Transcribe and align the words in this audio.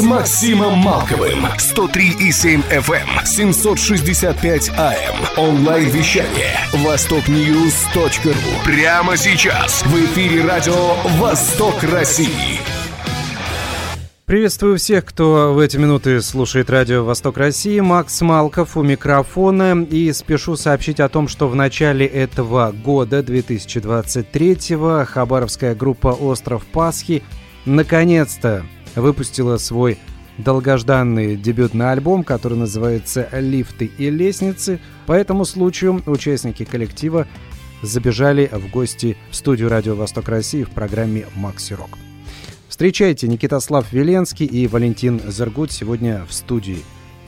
с 0.00 0.02
Максимом 0.02 0.78
Малковым. 0.78 1.44
103,7 1.58 2.62
FM, 2.70 3.26
765 3.26 4.70
AM. 4.70 5.16
Онлайн-вещание. 5.36 6.56
Востокньюз.ру. 6.72 8.32
Прямо 8.64 9.18
сейчас. 9.18 9.82
В 9.84 9.94
эфире 10.06 10.42
радио 10.46 10.94
«Восток 11.18 11.82
России». 11.82 12.60
Приветствую 14.24 14.78
всех, 14.78 15.04
кто 15.04 15.52
в 15.52 15.58
эти 15.58 15.76
минуты 15.76 16.22
слушает 16.22 16.70
радио 16.70 17.04
«Восток 17.04 17.36
России». 17.36 17.78
Макс 17.80 18.22
Малков 18.22 18.78
у 18.78 18.82
микрофона. 18.82 19.86
И 19.90 20.10
спешу 20.14 20.56
сообщить 20.56 21.00
о 21.00 21.10
том, 21.10 21.28
что 21.28 21.46
в 21.46 21.54
начале 21.54 22.06
этого 22.06 22.72
года, 22.72 23.20
2023-го, 23.20 25.04
хабаровская 25.04 25.74
группа 25.74 26.08
«Остров 26.08 26.64
Пасхи» 26.64 27.22
наконец-то 27.66 28.64
выпустила 28.94 29.56
свой 29.58 29.98
долгожданный 30.38 31.36
дебютный 31.36 31.90
альбом, 31.90 32.24
который 32.24 32.56
называется 32.56 33.28
«Лифты 33.32 33.90
и 33.98 34.10
лестницы». 34.10 34.80
По 35.06 35.12
этому 35.12 35.44
случаю 35.44 36.02
участники 36.06 36.64
коллектива 36.64 37.26
забежали 37.82 38.48
в 38.52 38.70
гости 38.70 39.16
в 39.30 39.36
студию 39.36 39.68
«Радио 39.68 39.94
Восток 39.94 40.28
России» 40.28 40.64
в 40.64 40.70
программе 40.70 41.26
«Макси 41.34 41.74
Рок». 41.74 41.90
Встречайте, 42.68 43.28
Никитослав 43.28 43.92
Веленский 43.92 44.46
и 44.46 44.66
Валентин 44.66 45.20
Зергут 45.28 45.72
сегодня 45.72 46.24
в 46.26 46.32
студии. 46.32 46.78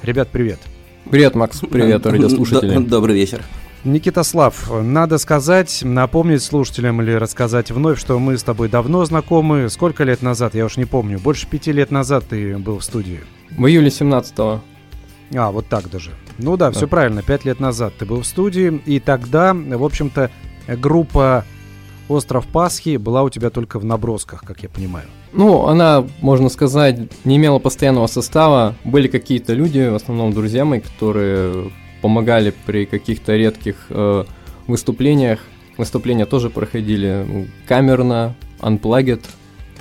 Ребят, 0.03 0.29
привет. 0.31 0.61
Привет, 1.11 1.35
Макс, 1.35 1.61
привет, 1.61 2.07
радиослушатели. 2.07 2.79
Добрый 2.79 3.15
вечер. 3.15 3.43
Никитослав, 3.85 4.71
надо 4.71 5.19
сказать, 5.19 5.81
напомнить 5.83 6.43
слушателям 6.43 7.03
или 7.03 7.15
рассказать 7.15 7.73
вновь, 7.73 7.99
что 7.99 8.17
мы 8.21 8.39
с 8.39 8.45
тобой 8.45 8.69
давно 8.69 9.05
знакомы. 9.05 9.69
Сколько 9.71 10.05
лет 10.05 10.23
назад, 10.23 10.55
я 10.55 10.67
уж 10.67 10.77
не 10.77 10.85
помню, 10.85 11.19
больше 11.19 11.49
пяти 11.49 11.73
лет 11.73 11.91
назад 11.91 12.25
ты 12.29 12.57
был 12.59 12.79
в 12.79 12.85
студии. 12.85 13.21
В 13.51 13.67
июле 13.67 13.89
17-го. 13.89 14.61
А, 15.35 15.51
вот 15.51 15.67
так 15.67 15.91
даже. 15.91 16.13
Ну 16.39 16.57
да, 16.57 16.71
да, 16.71 16.77
все 16.77 16.87
правильно, 16.87 17.23
пять 17.23 17.45
лет 17.45 17.59
назад 17.59 17.95
ты 17.99 18.05
был 18.05 18.21
в 18.21 18.27
студии, 18.27 18.81
и 18.87 19.01
тогда, 19.01 19.53
в 19.53 19.83
общем-то, 19.83 20.31
группа 20.69 21.45
«Остров 22.09 22.47
Пасхи» 22.47 22.99
была 22.99 23.25
у 23.25 23.31
тебя 23.31 23.51
только 23.51 23.81
в 23.81 23.85
набросках, 23.85 24.45
как 24.45 24.63
я 24.63 24.69
понимаю. 24.69 25.07
Ну, 25.33 25.67
она, 25.67 26.07
можно 26.21 26.51
сказать, 26.51 27.01
не 27.25 27.37
имела 27.37 27.59
постоянного 27.59 28.07
состава. 28.07 28.77
Были 28.85 29.09
какие-то 29.09 29.55
люди, 29.55 29.89
в 29.89 29.95
основном 29.97 30.33
друзья 30.33 30.65
мои, 30.65 30.81
которые 30.81 31.73
помогали 32.03 32.53
при 32.67 32.85
каких-то 32.85 33.35
редких 33.35 33.87
э, 33.89 34.25
выступлениях. 34.67 35.41
Выступления 35.79 36.27
тоже 36.27 36.51
проходили 36.51 37.49
камерно, 37.67 38.35
unplugged, 38.61 39.25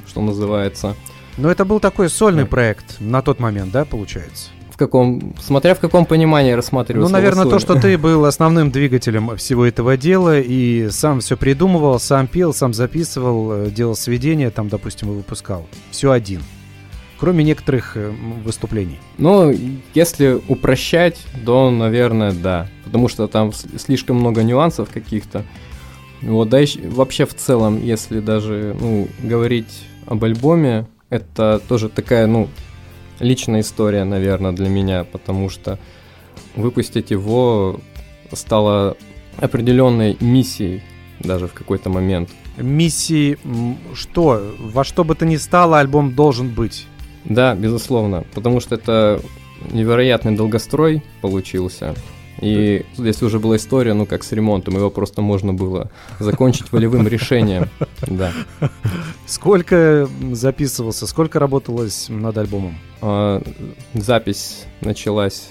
что 0.08 0.22
называется. 0.22 0.96
Но 1.38 1.52
это 1.52 1.66
был 1.66 1.80
такой 1.80 2.10
сольный 2.10 2.44
да. 2.44 2.50
проект 2.50 3.02
на 3.02 3.22
тот 3.22 3.40
момент, 3.40 3.72
да, 3.72 3.84
получается? 3.84 4.50
В 4.72 4.78
каком, 4.78 5.36
смотря 5.40 5.76
в 5.76 5.80
каком 5.80 6.06
понимании 6.06 6.54
рассматривать. 6.54 7.04
Ну, 7.04 7.10
наверное, 7.10 7.46
то, 7.46 7.60
что 7.60 7.76
ты 7.76 7.98
был 8.00 8.26
основным 8.26 8.72
двигателем 8.72 9.36
всего 9.36 9.66
этого 9.66 9.98
дела 9.98 10.40
и 10.40 10.90
сам 10.90 11.20
все 11.20 11.36
придумывал, 11.36 12.00
сам 12.00 12.28
пел, 12.28 12.54
сам 12.54 12.74
записывал, 12.74 13.52
э, 13.52 13.70
делал 13.70 13.96
сведения, 13.96 14.50
там, 14.50 14.70
допустим, 14.70 15.12
и 15.12 15.16
выпускал. 15.16 15.68
Все 15.92 16.12
один 16.12 16.42
кроме 17.22 17.44
некоторых 17.44 17.96
э, 17.98 18.12
выступлений. 18.44 18.98
Ну, 19.20 19.56
если 19.94 20.42
упрощать, 20.48 21.20
то, 21.46 21.70
наверное, 21.70 22.32
да. 22.32 22.68
Потому 22.84 23.10
что 23.10 23.28
там 23.28 23.54
слишком 23.54 24.16
много 24.16 24.42
нюансов 24.42 24.90
каких-то. 24.90 25.46
Вот, 26.24 26.50
да, 26.50 26.58
еще, 26.58 26.80
вообще 26.90 27.28
в 27.28 27.36
целом, 27.36 27.80
если 27.80 28.22
даже 28.22 28.76
ну, 28.82 29.08
говорить 29.22 29.84
об 30.08 30.24
альбоме, 30.24 30.88
это 31.12 31.62
тоже 31.68 31.90
такая, 31.90 32.26
ну, 32.26 32.50
личная 33.20 33.62
история, 33.62 34.04
наверное, 34.04 34.52
для 34.52 34.68
меня, 34.68 35.04
потому 35.04 35.50
что 35.50 35.78
выпустить 36.56 37.12
его 37.12 37.80
стало 38.34 38.98
определенной 39.38 40.18
миссией 40.22 40.82
даже 41.20 41.48
в 41.48 41.54
какой-то 41.54 41.92
момент. 41.92 42.30
Миссии 42.58 43.38
что? 43.94 44.56
Во 44.58 44.84
что 44.84 45.04
бы 45.04 45.14
то 45.14 45.28
ни 45.28 45.38
стало, 45.38 45.80
альбом 45.80 46.16
должен 46.16 46.50
быть. 46.50 46.88
Да, 47.26 47.56
безусловно, 47.56 48.26
потому 48.34 48.60
что 48.60 48.76
это 48.76 49.22
невероятный 49.72 50.36
долгострой 50.36 51.04
получился. 51.22 51.96
И 52.40 52.86
здесь 52.98 53.22
уже 53.22 53.40
была 53.40 53.58
история, 53.58 53.94
ну, 53.94 54.08
как 54.08 54.24
с 54.24 54.32
ремонтом, 54.32 54.76
его 54.76 54.90
просто 54.90 55.22
можно 55.22 55.54
было 55.54 55.92
закончить 56.20 56.72
волевым 56.72 57.08
решением. 57.08 57.70
Да. 58.08 58.34
Сколько 59.28 60.10
записывался, 60.32 61.06
сколько 61.06 61.38
работалось 61.38 62.08
над 62.10 62.36
альбомом? 62.36 62.80
А, 63.02 63.44
запись 63.94 64.66
началась 64.82 65.50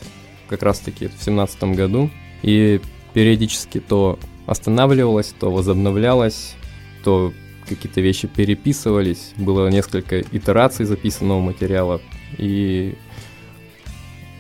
как 0.48 0.64
раз-таки 0.64 1.08
в 1.16 1.22
семнадцатом 1.22 1.74
году, 1.74 2.10
и 2.42 2.80
периодически 3.14 3.78
то 3.78 4.18
останавливалась, 4.46 5.32
то 5.38 5.52
возобновлялась, 5.52 6.56
то 7.04 7.32
какие-то 7.70 8.00
вещи 8.00 8.28
переписывались, 8.28 9.32
было 9.36 9.68
несколько 9.68 10.20
итераций 10.20 10.84
записанного 10.84 11.40
материала, 11.40 12.00
и 12.36 12.94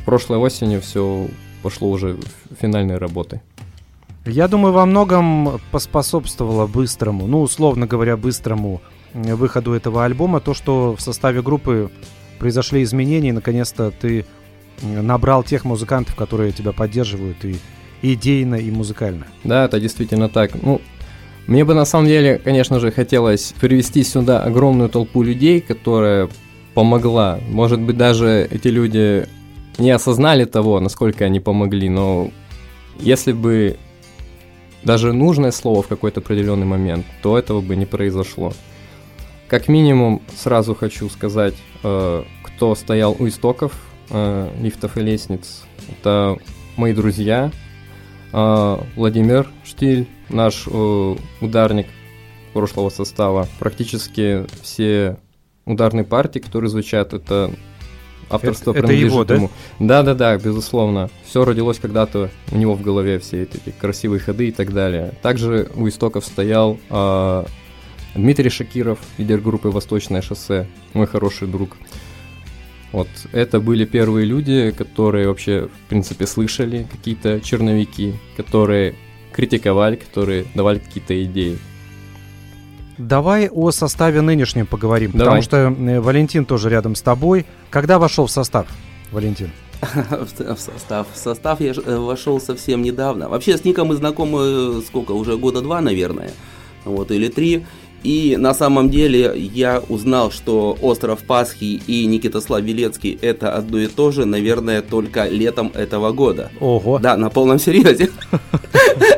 прошлой 0.04 0.38
осенью 0.38 0.80
все 0.80 1.28
пошло 1.62 1.90
уже 1.90 2.14
в 2.14 2.60
финальные 2.60 2.98
работы. 2.98 3.40
Я 4.26 4.48
думаю, 4.48 4.74
во 4.74 4.84
многом 4.84 5.60
поспособствовало 5.70 6.66
быстрому, 6.66 7.26
ну, 7.26 7.40
условно 7.40 7.86
говоря, 7.86 8.16
быстрому 8.16 8.82
выходу 9.14 9.72
этого 9.72 10.04
альбома 10.04 10.40
то, 10.40 10.52
что 10.52 10.94
в 10.96 11.00
составе 11.00 11.42
группы 11.42 11.90
произошли 12.38 12.82
изменения, 12.82 13.28
и 13.28 13.32
наконец-то 13.32 13.90
ты 13.90 14.26
набрал 14.82 15.42
тех 15.42 15.64
музыкантов, 15.64 16.16
которые 16.16 16.52
тебя 16.52 16.72
поддерживают 16.72 17.44
и 17.44 17.56
идейно, 18.02 18.56
и 18.56 18.70
музыкально. 18.70 19.26
Да, 19.44 19.64
это 19.64 19.78
действительно 19.78 20.28
так. 20.28 20.60
Ну, 20.62 20.80
мне 21.46 21.64
бы 21.64 21.74
на 21.74 21.84
самом 21.84 22.06
деле, 22.06 22.38
конечно 22.38 22.80
же, 22.80 22.90
хотелось 22.90 23.54
привести 23.60 24.04
сюда 24.04 24.42
огромную 24.42 24.88
толпу 24.88 25.22
людей, 25.22 25.60
которая 25.60 26.28
помогла. 26.74 27.40
Может 27.48 27.80
быть, 27.80 27.96
даже 27.96 28.48
эти 28.50 28.68
люди 28.68 29.26
не 29.78 29.90
осознали 29.90 30.44
того, 30.44 30.80
насколько 30.80 31.24
они 31.24 31.40
помогли, 31.40 31.88
но 31.88 32.30
если 32.98 33.32
бы 33.32 33.78
даже 34.82 35.12
нужное 35.12 35.50
слово 35.50 35.82
в 35.82 35.88
какой-то 35.88 36.20
определенный 36.20 36.66
момент, 36.66 37.04
то 37.22 37.38
этого 37.38 37.60
бы 37.60 37.76
не 37.76 37.86
произошло. 37.86 38.52
Как 39.48 39.68
минимум, 39.68 40.22
сразу 40.36 40.74
хочу 40.74 41.08
сказать, 41.08 41.54
э, 41.82 42.22
кто 42.42 42.74
стоял 42.74 43.16
у 43.18 43.26
истоков 43.26 43.72
э, 44.10 44.50
лифтов 44.60 44.96
и 44.96 45.00
лестниц. 45.00 45.64
Это 45.90 46.38
мои 46.76 46.92
друзья, 46.92 47.50
Владимир 48.32 49.48
Штиль, 49.64 50.06
наш 50.28 50.66
э, 50.66 51.16
ударник 51.40 51.86
прошлого 52.52 52.90
состава. 52.90 53.48
Практически 53.58 54.46
все 54.62 55.18
ударные 55.66 56.04
партии, 56.04 56.38
которые 56.38 56.70
звучат, 56.70 57.12
это 57.12 57.52
авторство 58.28 58.70
это, 58.70 58.86
принадлежит 58.86 59.20
это 59.22 59.34
его, 59.34 59.42
ему. 59.44 59.50
Да? 59.78 60.02
Да, 60.02 60.14
да, 60.14 60.36
безусловно. 60.38 61.10
Все 61.24 61.44
родилось 61.44 61.78
когда-то 61.78 62.30
у 62.52 62.56
него 62.56 62.74
в 62.74 62.82
голове, 62.82 63.18
все 63.18 63.42
эти, 63.42 63.56
эти 63.56 63.74
красивые 63.76 64.20
ходы 64.20 64.48
и 64.48 64.52
так 64.52 64.72
далее. 64.72 65.14
Также 65.22 65.70
у 65.74 65.88
истоков 65.88 66.24
стоял 66.24 66.78
э, 66.88 67.44
Дмитрий 68.14 68.50
Шакиров, 68.50 68.98
лидер 69.18 69.40
группы 69.40 69.68
«Восточное 69.68 70.22
шоссе», 70.22 70.66
мой 70.94 71.06
хороший 71.06 71.48
друг. 71.48 71.76
Вот 72.92 73.08
это 73.32 73.60
были 73.60 73.84
первые 73.84 74.26
люди, 74.26 74.72
которые 74.76 75.28
вообще, 75.28 75.68
в 75.68 75.88
принципе, 75.88 76.26
слышали 76.26 76.86
какие-то 76.90 77.40
черновики, 77.40 78.14
которые 78.36 78.94
критиковали, 79.32 79.96
которые 79.96 80.46
давали 80.54 80.78
какие-то 80.78 81.22
идеи. 81.24 81.58
Давай 82.98 83.48
о 83.48 83.70
составе 83.70 84.20
нынешнем 84.20 84.66
поговорим, 84.66 85.12
Давай. 85.12 85.26
потому 85.26 85.42
что 85.42 85.56
э, 85.56 86.00
Валентин 86.00 86.44
тоже 86.44 86.68
рядом 86.68 86.94
с 86.94 87.00
тобой. 87.00 87.46
Когда 87.70 87.98
вошел 87.98 88.26
в 88.26 88.30
состав, 88.30 88.66
Валентин? 89.10 89.50
В 89.80 90.58
состав. 90.58 91.06
В 91.10 91.16
состав 91.16 91.60
я 91.60 91.72
э, 91.72 91.96
вошел 91.96 92.38
совсем 92.40 92.82
недавно. 92.82 93.30
Вообще 93.30 93.56
с 93.56 93.64
Ником 93.64 93.88
мы 93.88 93.94
знакомы 93.96 94.40
э, 94.42 94.82
сколько? 94.86 95.12
Уже 95.12 95.38
года 95.38 95.62
два, 95.62 95.80
наверное. 95.80 96.32
Вот, 96.84 97.10
или 97.10 97.28
три. 97.28 97.64
И 98.02 98.36
на 98.38 98.54
самом 98.54 98.90
деле 98.90 99.32
я 99.36 99.82
узнал, 99.88 100.30
что 100.30 100.76
остров 100.80 101.20
Пасхи 101.20 101.80
и 101.86 102.06
Никитослав 102.06 102.62
Велецкий 102.62 103.18
это 103.20 103.54
одно 103.54 103.78
и 103.78 103.86
то 103.86 104.10
же, 104.10 104.24
наверное, 104.24 104.82
только 104.82 105.28
летом 105.28 105.70
этого 105.74 106.12
года. 106.12 106.50
Ого. 106.60 106.98
Да, 106.98 107.16
на 107.16 107.30
полном 107.30 107.58
серьезе. 107.58 108.10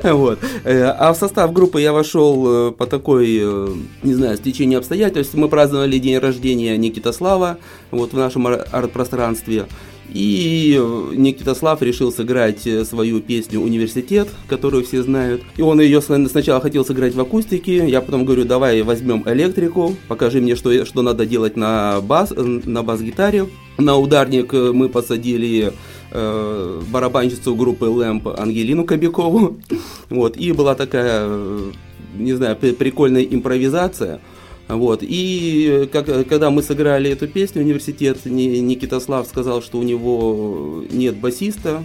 Вот. 0.03 0.39
Э, 0.65 0.95
а 0.99 1.13
в 1.13 1.17
состав 1.17 1.53
группы 1.53 1.81
я 1.81 1.93
вошел 1.93 2.69
э, 2.69 2.73
по 2.73 2.87
такой, 2.87 3.39
э, 3.41 3.69
не 4.03 4.15
знаю, 4.15 4.37
стечению 4.37 4.79
обстоятельств. 4.79 5.35
Мы 5.35 5.49
праздновали 5.49 5.99
день 5.99 6.19
рождения 6.19 6.77
Никита 6.77 7.13
Слава 7.13 7.59
вот 7.91 8.13
в 8.13 8.17
нашем 8.17 8.47
арт-пространстве. 8.47 9.67
И 10.13 10.79
Никита 11.15 11.55
Слав 11.55 11.81
решил 11.83 12.13
сыграть 12.13 12.69
свою 12.87 13.21
песню 13.21 13.61
«Университет», 13.61 14.29
которую 14.49 14.85
все 14.85 15.03
знают. 15.03 15.43
И 15.57 15.63
он 15.63 15.81
ее 15.81 16.03
сначала 16.03 16.61
хотел 16.61 16.85
сыграть 16.85 17.15
в 17.15 17.21
акустике, 17.21 17.89
я 17.89 18.01
потом 18.01 18.25
говорю, 18.25 18.45
давай 18.45 18.83
возьмем 18.83 19.23
электрику, 19.27 19.97
покажи 20.09 20.41
мне, 20.41 20.57
что, 20.57 20.85
что 20.85 21.03
надо 21.03 21.27
делать 21.27 21.57
на 21.57 22.01
бас, 22.01 22.33
на 22.37 22.83
бас-гитаре. 22.83 23.47
На 23.79 23.97
ударник 23.97 24.53
мы 24.53 24.89
посадили 24.91 25.73
э, 26.11 26.81
барабанщицу 26.91 27.55
группы 27.55 27.87
Лэмп 27.87 28.29
Ангелину 28.39 28.85
Кобякову. 28.85 29.57
Вот, 30.11 30.37
и 30.37 30.53
была 30.53 30.75
такая, 30.75 31.25
э, 31.25 31.73
не 32.17 32.35
знаю, 32.35 32.57
прикольная 32.57 33.23
импровизация. 33.23 34.21
Вот. 34.69 35.01
И 35.03 35.89
как, 35.93 36.07
когда 36.29 36.51
мы 36.51 36.63
сыграли 36.63 37.11
эту 37.11 37.29
песню 37.29 37.63
«Университет», 37.63 38.25
Никита 38.25 39.01
Слав 39.01 39.27
сказал, 39.27 39.63
что 39.63 39.79
у 39.79 39.83
него 39.83 40.85
нет 40.91 41.17
басиста. 41.17 41.83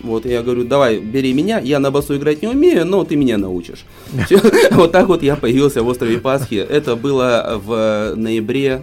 Вот, 0.00 0.26
я 0.26 0.42
говорю, 0.42 0.64
давай, 0.64 1.00
бери 1.00 1.32
меня, 1.32 1.58
я 1.58 1.80
на 1.80 1.90
басу 1.90 2.16
играть 2.16 2.40
не 2.40 2.48
умею, 2.48 2.86
но 2.86 3.04
ты 3.04 3.16
меня 3.16 3.36
научишь. 3.36 3.84
Вот 4.70 4.92
так 4.92 5.08
вот 5.08 5.22
я 5.24 5.34
появился 5.34 5.82
в 5.82 5.88
острове 5.88 6.18
Пасхи. 6.18 6.54
Это 6.54 6.94
было 6.94 7.60
в 7.64 8.14
ноябре 8.14 8.82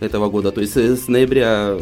этого 0.00 0.30
года, 0.30 0.52
то 0.52 0.60
есть 0.60 0.76
с 0.76 1.08
ноября, 1.08 1.76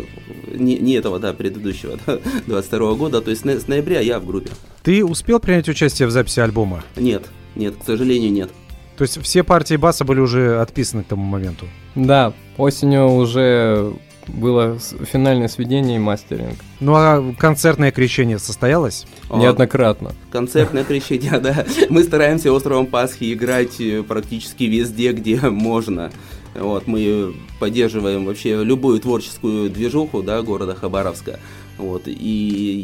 не, 0.52 0.78
не 0.78 0.94
этого, 0.94 1.18
да, 1.18 1.32
предыдущего, 1.32 1.98
да, 2.06 2.18
22 2.46 2.94
года, 2.94 3.20
то 3.20 3.30
есть 3.30 3.44
с 3.44 3.68
ноября 3.68 4.00
я 4.00 4.18
в 4.18 4.26
группе. 4.26 4.50
Ты 4.82 5.04
успел 5.04 5.38
принять 5.38 5.68
участие 5.68 6.08
в 6.08 6.10
записи 6.10 6.40
альбома? 6.40 6.82
Нет, 6.96 7.24
нет, 7.54 7.76
к 7.76 7.84
сожалению, 7.84 8.32
нет. 8.32 8.50
То 8.96 9.02
есть 9.02 9.20
все 9.22 9.42
партии 9.42 9.76
баса 9.76 10.04
были 10.04 10.20
уже 10.20 10.60
отписаны 10.60 11.04
к 11.04 11.08
тому 11.08 11.24
моменту? 11.24 11.66
Да, 11.94 12.32
осенью 12.56 13.08
уже 13.08 13.94
было 14.26 14.78
финальное 14.78 15.48
сведение 15.48 15.96
и 15.96 16.00
мастеринг. 16.00 16.56
Ну 16.80 16.94
а 16.94 17.34
концертное 17.38 17.92
крещение 17.92 18.38
состоялось? 18.38 19.06
Неоднократно. 19.32 20.12
Концертное 20.30 20.84
крещение, 20.84 21.38
да. 21.40 21.64
Мы 21.90 22.02
стараемся 22.02 22.52
островом 22.52 22.86
Пасхи 22.86 23.32
играть 23.32 23.80
э, 23.80 24.02
практически 24.02 24.64
везде, 24.64 25.12
где 25.12 25.38
можно. 25.40 26.10
Вот, 26.54 26.86
мы 26.86 27.34
поддерживаем 27.60 28.24
вообще 28.24 28.64
любую 28.64 28.98
творческую 29.00 29.70
движуху 29.70 30.22
да, 30.22 30.40
города 30.42 30.74
Хабаровска. 30.74 31.38
Вот, 31.78 32.08
и 32.08 32.12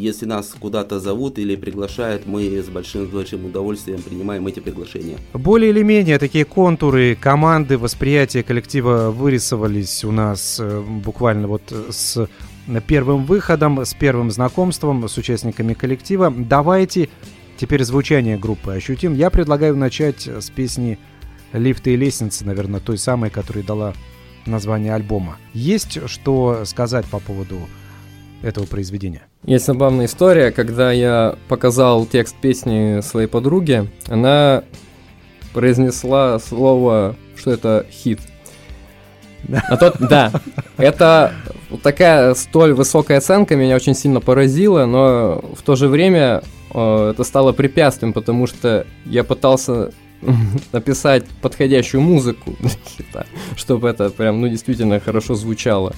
если 0.01 0.25
нас 0.25 0.55
куда-то 0.59 0.99
зовут 0.99 1.39
или 1.39 1.55
приглашают, 1.55 2.27
мы 2.27 2.43
с 2.61 2.69
большим, 2.69 3.07
большим 3.07 3.45
удовольствием 3.45 4.01
принимаем 4.01 4.45
эти 4.45 4.59
приглашения. 4.59 5.17
Более 5.33 5.71
или 5.71 5.81
менее 5.81 6.19
такие 6.19 6.45
контуры, 6.45 7.17
команды, 7.19 7.77
восприятия 7.77 8.43
коллектива 8.43 9.09
вырисовались 9.09 10.03
у 10.03 10.11
нас 10.11 10.59
э, 10.59 10.81
буквально 10.81 11.47
вот 11.47 11.73
с 11.89 12.27
первым 12.87 13.25
выходом, 13.25 13.83
с 13.83 13.93
первым 13.93 14.31
знакомством 14.31 15.07
с 15.09 15.17
участниками 15.17 15.73
коллектива. 15.73 16.31
Давайте 16.35 17.09
теперь 17.57 17.83
звучание 17.83 18.37
группы 18.37 18.71
ощутим. 18.71 19.15
Я 19.15 19.29
предлагаю 19.29 19.75
начать 19.75 20.27
с 20.27 20.49
песни 20.49 20.99
лифты 21.51 21.93
и 21.93 21.97
лестницы, 21.97 22.45
наверное, 22.45 22.79
той 22.79 22.97
самой, 22.97 23.29
которая 23.29 23.63
дала 23.63 23.93
название 24.45 24.93
альбома. 24.93 25.37
Есть 25.53 26.09
что 26.09 26.63
сказать 26.65 27.05
по 27.05 27.19
поводу 27.19 27.59
этого 28.43 28.65
произведения? 28.65 29.23
Есть 29.45 29.65
забавная 29.65 30.05
история, 30.05 30.51
когда 30.51 30.91
я 30.91 31.35
показал 31.47 32.05
текст 32.05 32.35
песни 32.35 33.01
своей 33.01 33.27
подруге, 33.27 33.87
она 34.07 34.63
произнесла 35.53 36.39
слово, 36.39 37.15
что 37.35 37.51
это 37.51 37.85
хит. 37.91 38.19
А 39.69 39.77
тот, 39.77 39.97
да, 39.99 40.31
это 40.77 41.33
такая 41.81 42.33
столь 42.33 42.73
высокая 42.73 43.17
оценка 43.17 43.55
меня 43.55 43.75
очень 43.75 43.95
сильно 43.95 44.21
поразила, 44.21 44.85
но 44.85 45.43
в 45.55 45.61
то 45.63 45.75
же 45.75 45.87
время 45.87 46.43
э, 46.73 47.09
это 47.13 47.23
стало 47.23 47.51
препятствием, 47.51 48.13
потому 48.13 48.47
что 48.47 48.85
я 49.05 49.23
пытался 49.23 49.91
написать 50.71 51.25
подходящую 51.41 52.01
музыку 52.01 52.55
чтобы 53.55 53.89
это 53.89 54.09
прям, 54.09 54.41
ну, 54.41 54.47
действительно 54.47 54.99
хорошо 54.99 55.35
звучало. 55.35 55.93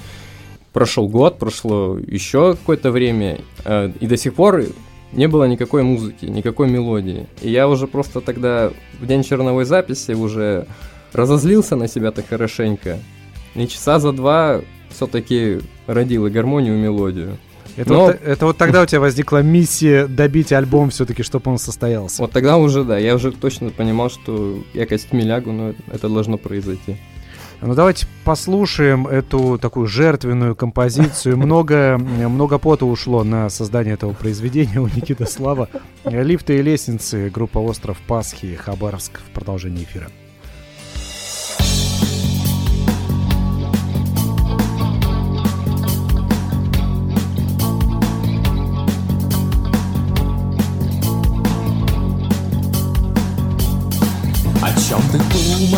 Прошел 0.76 1.08
год, 1.08 1.40
прошло 1.40 1.98
еще 1.98 2.56
какое-то 2.56 2.92
время, 2.92 3.40
э, 3.64 3.94
и 4.02 4.08
до 4.08 4.18
сих 4.18 4.34
пор 4.34 4.66
не 5.14 5.30
было 5.30 5.46
никакой 5.46 5.84
музыки, 5.84 6.26
никакой 6.26 6.70
мелодии. 6.70 7.28
И 7.42 7.50
я 7.50 7.70
уже 7.70 7.88
просто 7.88 8.20
тогда 8.20 8.74
в 9.00 9.08
день 9.08 9.24
черновой 9.24 9.64
записи 9.64 10.12
уже 10.12 10.68
разозлился 11.14 11.78
на 11.78 11.88
себя 11.88 12.12
так 12.12 12.28
хорошенько. 12.28 13.00
И 13.56 13.68
часа 13.68 14.00
за 14.00 14.12
два 14.12 14.60
все-таки 14.90 15.62
родил 15.88 16.26
и 16.26 16.30
гармонию, 16.30 16.76
и 16.76 16.82
мелодию. 16.82 17.38
Это, 17.78 17.94
Но... 17.94 18.00
вот, 18.08 18.20
это 18.22 18.46
вот 18.46 18.58
тогда 18.58 18.82
у 18.82 18.86
тебя 18.86 19.00
возникла 19.00 19.42
миссия 19.42 20.08
добить 20.08 20.52
альбом 20.52 20.90
все-таки, 20.90 21.24
чтобы 21.24 21.52
он 21.52 21.58
состоялся. 21.58 22.22
Вот 22.22 22.32
тогда 22.32 22.58
уже, 22.58 22.84
да, 22.84 22.98
я 22.98 23.16
уже 23.16 23.32
точно 23.32 23.70
понимал, 23.70 24.10
что 24.10 24.60
я 24.74 24.86
костьми 24.86 25.24
лягу, 25.24 25.54
но 25.54 25.74
это 25.90 26.10
должно 26.10 26.38
произойти. 26.38 26.98
Ну 27.66 27.74
давайте 27.74 28.06
послушаем 28.24 29.08
эту 29.08 29.58
такую 29.58 29.88
жертвенную 29.88 30.56
композицию. 30.56 31.36
Много, 31.46 31.98
много 31.98 32.60
пота 32.60 32.86
ушло 32.86 33.24
на 33.24 33.50
создание 33.50 33.96
этого 33.96 34.14
произведения 34.14 34.80
у 34.80 34.86
Никиты 34.86 35.26
Слава. 35.26 35.68
Лифты 36.04 36.60
и 36.60 36.62
лестницы, 36.62 37.32
группа 37.32 37.58
«Остров 37.58 37.98
Пасхи», 38.08 38.54
Хабаровск 38.54 39.20
в 39.20 39.34
продолжении 39.34 39.84
эфира. 39.84 40.12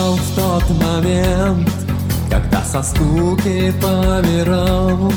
Думал 0.08 0.18
в 0.18 0.36
тот 0.36 0.70
момент, 0.82 1.70
когда 2.30 2.62
со 2.64 2.84
скуки 2.84 3.74
помирал. 3.82 5.12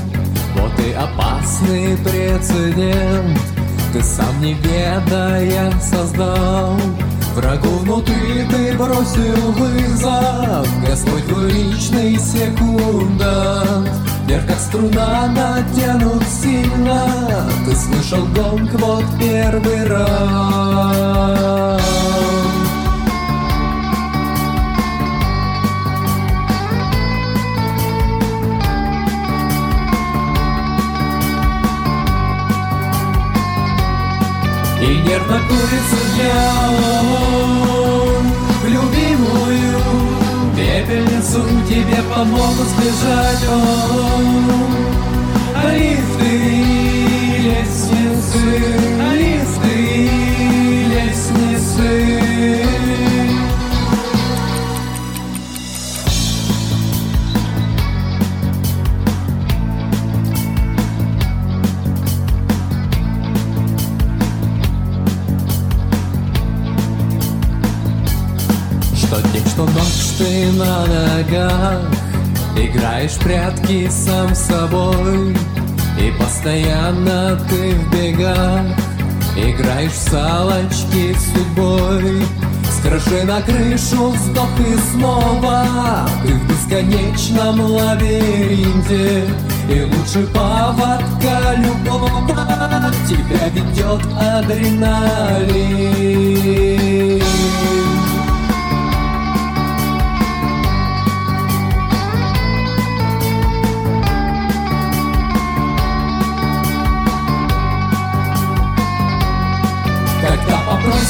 Вот 0.54 0.72
и 0.78 0.92
опасный 0.92 1.96
прецедент, 1.98 3.38
ты 3.92 4.02
сам 4.02 4.40
не 4.40 4.54
ведая 4.54 5.70
создал. 5.80 6.76
Врагу 7.34 7.68
внутри 7.78 8.46
ты 8.50 8.76
бросил 8.76 9.52
вызов, 9.52 10.66
Господь 10.86 11.26
твой 11.26 11.52
личный 11.52 12.18
секундант. 12.18 13.88
Вверх 14.26 14.46
как 14.46 14.58
струна 14.58 15.28
натянут 15.28 16.24
сильно, 16.24 17.46
Ты 17.64 17.76
слышал 17.76 18.26
гонг 18.26 18.72
вот 18.80 19.04
первый 19.18 19.86
раз. 19.86 21.89
И 34.90 34.92
нервно 34.92 35.38
курица 35.48 36.00
дьявол. 36.16 37.50
В 38.60 38.66
любимую 38.66 39.80
пепельницу 40.56 41.42
Тебе 41.68 42.02
помогут 42.12 42.66
сбежать 42.66 43.44
А 45.54 45.72
лифты 45.72 46.32
лестницы 47.38 48.42
лифты 49.14 50.29
ногах. 71.30 71.80
Играешь 72.56 73.14
прятки 73.14 73.88
сам 73.88 74.34
с 74.34 74.40
собой 74.40 75.36
И 75.98 76.10
постоянно 76.18 77.38
ты 77.48 77.74
в 77.74 77.90
бегах. 77.92 78.66
Играешь 79.36 79.92
в 79.92 80.10
салочки 80.10 81.14
с 81.14 81.32
судьбой. 81.32 82.22
С 82.68 82.80
крыши 82.82 83.24
на 83.24 83.40
крышу 83.42 84.10
вздох 84.10 84.48
и 84.58 84.76
снова. 84.92 85.64
Ты 86.24 86.34
в 86.34 86.48
бесконечном 86.48 87.60
лабиринте. 87.60 89.24
И 89.68 89.82
лучше 89.82 90.26
поводка 90.34 91.54
любого 91.56 92.10
Тебя 93.08 93.48
ведет 93.54 94.02
адреналин 94.18 95.40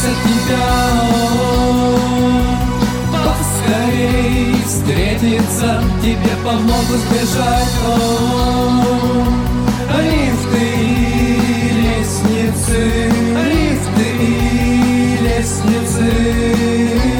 попросят 0.00 0.16
тебя 0.24 0.66
Поскорей 3.24 4.54
встретиться 4.66 5.82
Тебе 6.02 6.34
помогут 6.44 7.00
сбежать 7.08 7.74
О, 7.86 7.88
Лифты 10.00 10.64
и 10.78 11.70
лестницы 11.82 12.80
Лифты 13.44 14.08
и 14.20 15.18
лестницы 15.22 17.19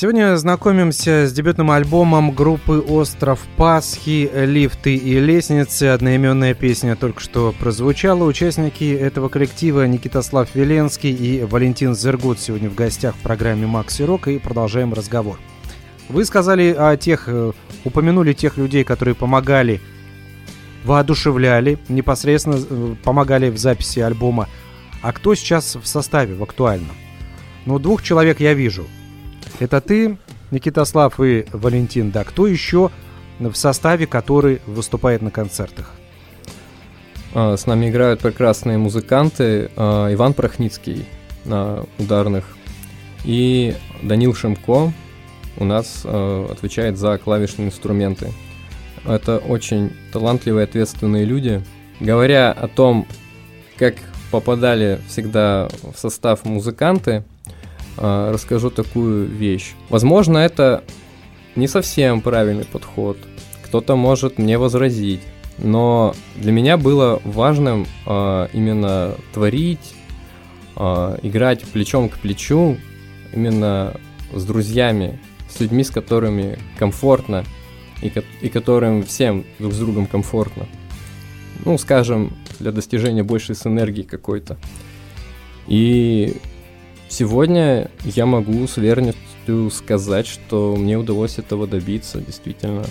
Сегодня 0.00 0.34
знакомимся 0.38 1.26
с 1.26 1.32
дебютным 1.34 1.70
альбомом 1.70 2.32
группы 2.32 2.78
«Остров 2.78 3.38
Пасхи. 3.58 4.30
Лифты 4.34 4.96
и 4.96 5.20
лестницы». 5.20 5.88
Одноименная 5.88 6.54
песня 6.54 6.96
только 6.96 7.20
что 7.20 7.52
прозвучала. 7.60 8.24
Участники 8.24 8.94
этого 8.94 9.28
коллектива 9.28 9.86
Никитослав 9.86 10.54
Веленский 10.54 11.12
и 11.12 11.44
Валентин 11.44 11.94
Зергут 11.94 12.40
сегодня 12.40 12.70
в 12.70 12.74
гостях 12.74 13.14
в 13.14 13.18
программе 13.18 13.66
«Макси 13.66 14.00
Рок» 14.00 14.28
и 14.28 14.38
продолжаем 14.38 14.94
разговор. 14.94 15.38
Вы 16.08 16.24
сказали 16.24 16.74
о 16.74 16.96
тех, 16.96 17.24
э, 17.26 17.52
упомянули 17.84 18.32
тех 18.32 18.56
людей, 18.56 18.84
которые 18.84 19.14
помогали, 19.14 19.82
воодушевляли, 20.86 21.78
непосредственно 21.90 22.56
э, 22.58 22.94
помогали 23.04 23.50
в 23.50 23.58
записи 23.58 23.98
альбома. 23.98 24.48
А 25.02 25.12
кто 25.12 25.34
сейчас 25.34 25.76
в 25.76 25.84
составе, 25.86 26.34
в 26.36 26.42
актуальном? 26.42 26.96
Ну, 27.66 27.78
двух 27.78 28.02
человек 28.02 28.40
я 28.40 28.54
вижу. 28.54 28.86
Это 29.60 29.80
ты, 29.80 30.18
Никитослав 30.50 31.20
и 31.20 31.46
Валентин, 31.52 32.10
да. 32.10 32.24
Кто 32.24 32.46
еще 32.46 32.90
в 33.38 33.54
составе, 33.54 34.06
который 34.06 34.60
выступает 34.66 35.22
на 35.22 35.30
концертах? 35.30 35.92
А, 37.34 37.56
С 37.56 37.66
нами 37.66 37.90
играют 37.90 38.20
прекрасные 38.20 38.78
музыканты 38.78 39.70
а, 39.76 40.12
Иван 40.12 40.34
Прохницкий 40.34 41.06
на 41.44 41.84
ударных 41.98 42.44
и 43.24 43.76
Данил 44.02 44.34
Шимко 44.34 44.92
у 45.56 45.64
нас 45.64 46.02
а, 46.04 46.50
отвечает 46.50 46.98
за 46.98 47.18
клавишные 47.18 47.68
инструменты. 47.68 48.32
Это 49.04 49.38
очень 49.38 49.92
талантливые, 50.12 50.64
ответственные 50.64 51.24
люди. 51.24 51.62
Говоря 52.00 52.50
о 52.52 52.66
том, 52.66 53.06
как 53.76 53.94
попадали 54.30 55.00
всегда 55.08 55.68
в 55.94 55.98
состав 55.98 56.44
музыканты, 56.44 57.24
а, 57.96 58.32
расскажу 58.32 58.70
такую 58.70 59.26
вещь. 59.26 59.74
Возможно, 59.88 60.38
это 60.38 60.84
не 61.56 61.66
совсем 61.66 62.20
правильный 62.20 62.64
подход. 62.64 63.18
Кто-то 63.64 63.96
может 63.96 64.38
мне 64.38 64.58
возразить. 64.58 65.20
Но 65.58 66.14
для 66.36 66.52
меня 66.52 66.76
было 66.76 67.20
важным 67.24 67.86
а, 68.06 68.48
именно 68.52 69.14
творить, 69.34 69.94
а, 70.76 71.18
играть 71.22 71.64
плечом 71.64 72.08
к 72.08 72.18
плечу, 72.18 72.76
именно 73.32 73.94
с 74.32 74.44
друзьями, 74.44 75.20
с 75.48 75.60
людьми, 75.60 75.84
с 75.84 75.90
которыми 75.90 76.58
комфортно 76.78 77.44
и, 78.00 78.08
ко- 78.08 78.24
и 78.40 78.48
которым 78.48 79.02
всем 79.02 79.44
друг 79.58 79.72
с 79.72 79.78
другом 79.78 80.06
комфортно. 80.06 80.66
Ну, 81.64 81.76
скажем, 81.76 82.32
для 82.58 82.72
достижения 82.72 83.22
большей 83.22 83.54
синергии 83.54 84.02
какой-то. 84.02 84.56
И 85.66 86.36
сегодня 87.10 87.90
я 88.02 88.24
могу 88.24 88.66
с 88.66 88.78
уверенностью 88.78 89.70
сказать, 89.70 90.26
что 90.26 90.76
мне 90.76 90.96
удалось 90.96 91.38
этого 91.38 91.66
добиться, 91.66 92.20
действительно. 92.20 92.84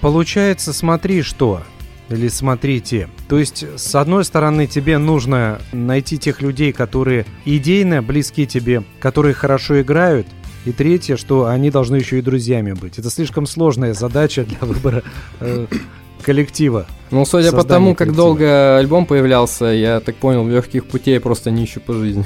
Получается, 0.00 0.72
смотри 0.72 1.22
что, 1.22 1.62
или 2.08 2.28
смотрите. 2.28 3.08
То 3.28 3.38
есть, 3.38 3.64
с 3.76 3.94
одной 3.94 4.24
стороны, 4.24 4.66
тебе 4.66 4.98
нужно 4.98 5.60
найти 5.72 6.18
тех 6.18 6.42
людей, 6.42 6.72
которые 6.72 7.24
идейно 7.44 8.02
близки 8.02 8.46
тебе, 8.46 8.82
которые 9.00 9.34
хорошо 9.34 9.80
играют, 9.80 10.26
и 10.64 10.72
третье, 10.72 11.16
что 11.16 11.46
они 11.46 11.70
должны 11.70 11.96
еще 11.96 12.18
и 12.18 12.22
друзьями 12.22 12.72
быть. 12.72 12.98
Это 12.98 13.10
слишком 13.10 13.46
сложная 13.46 13.94
задача 13.94 14.44
для 14.44 14.58
выбора 14.60 15.02
э, 15.40 15.66
коллектива. 16.22 16.86
Ну, 17.10 17.24
судя 17.24 17.52
по 17.52 17.64
тому, 17.64 17.90
как 17.90 17.98
коллектива. 17.98 18.26
долго 18.26 18.78
альбом 18.78 19.06
появлялся, 19.06 19.66
я 19.66 20.00
так 20.00 20.16
понял, 20.16 20.46
легких 20.46 20.86
путей 20.86 21.18
просто 21.18 21.50
не 21.50 21.64
ищу 21.64 21.80
по 21.80 21.94
жизни. 21.94 22.24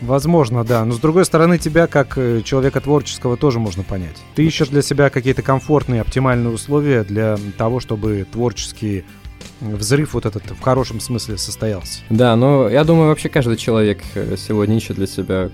Возможно, 0.00 0.64
да. 0.64 0.84
Но 0.84 0.94
с 0.94 0.98
другой 0.98 1.24
стороны, 1.24 1.58
тебя 1.58 1.86
как 1.86 2.16
э, 2.16 2.42
человека 2.42 2.80
творческого 2.80 3.36
тоже 3.36 3.58
можно 3.58 3.82
понять. 3.82 4.16
Ты 4.34 4.46
ищешь 4.46 4.68
для 4.68 4.82
себя 4.82 5.10
какие-то 5.10 5.42
комфортные, 5.42 6.00
оптимальные 6.00 6.52
условия 6.52 7.04
для 7.04 7.36
того, 7.56 7.80
чтобы 7.80 8.26
творческий 8.30 9.04
взрыв 9.60 10.14
вот 10.14 10.26
этот 10.26 10.42
в 10.50 10.60
хорошем 10.60 11.00
смысле 11.00 11.36
состоялся. 11.36 12.00
Да, 12.10 12.36
но 12.36 12.68
я 12.68 12.84
думаю, 12.84 13.08
вообще 13.08 13.28
каждый 13.28 13.56
человек 13.56 14.00
э, 14.14 14.36
сегодня 14.38 14.76
ищет 14.76 14.96
для 14.96 15.06
себя 15.06 15.50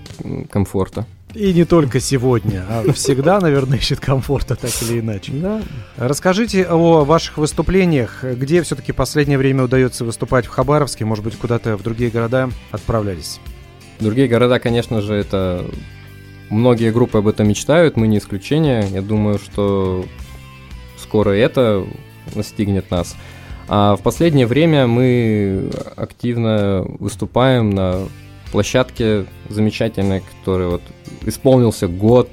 комфорта. 0.49 1.05
И 1.33 1.51
не 1.53 1.65
только 1.65 1.99
сегодня, 1.99 2.63
а 2.69 2.93
всегда, 2.93 3.41
наверное, 3.41 3.77
ищет 3.77 3.99
комфорта 3.99 4.55
так 4.55 4.71
или 4.83 5.01
иначе. 5.01 5.33
Да. 5.33 5.61
Расскажите 5.97 6.63
о 6.63 7.03
ваших 7.03 7.37
выступлениях. 7.37 8.23
Где 8.23 8.61
все-таки 8.61 8.93
последнее 8.93 9.37
время 9.37 9.65
удается 9.65 10.05
выступать 10.05 10.45
в 10.45 10.49
Хабаровске? 10.49 11.03
Может 11.03 11.25
быть, 11.25 11.35
куда-то 11.35 11.75
в 11.75 11.83
другие 11.83 12.09
города 12.09 12.49
отправлялись? 12.71 13.41
Другие 13.99 14.27
города, 14.27 14.59
конечно 14.59 15.01
же, 15.01 15.13
это... 15.13 15.65
Многие 16.49 16.91
группы 16.91 17.17
об 17.17 17.27
этом 17.27 17.47
мечтают, 17.47 17.97
мы 17.97 18.07
не 18.07 18.19
исключение. 18.19 18.85
Я 18.91 19.01
думаю, 19.01 19.39
что 19.39 20.05
скоро 20.97 21.31
это 21.31 21.85
настигнет 22.35 22.91
нас. 22.91 23.15
А 23.67 23.95
в 23.95 24.01
последнее 24.01 24.45
время 24.45 24.85
мы 24.85 25.71
активно 25.95 26.85
выступаем 26.99 27.71
на 27.71 28.07
площадке 28.51 29.25
замечательной, 29.49 30.21
которая 30.21 30.69
вот 30.69 30.81
исполнился 31.23 31.87
год 31.87 32.29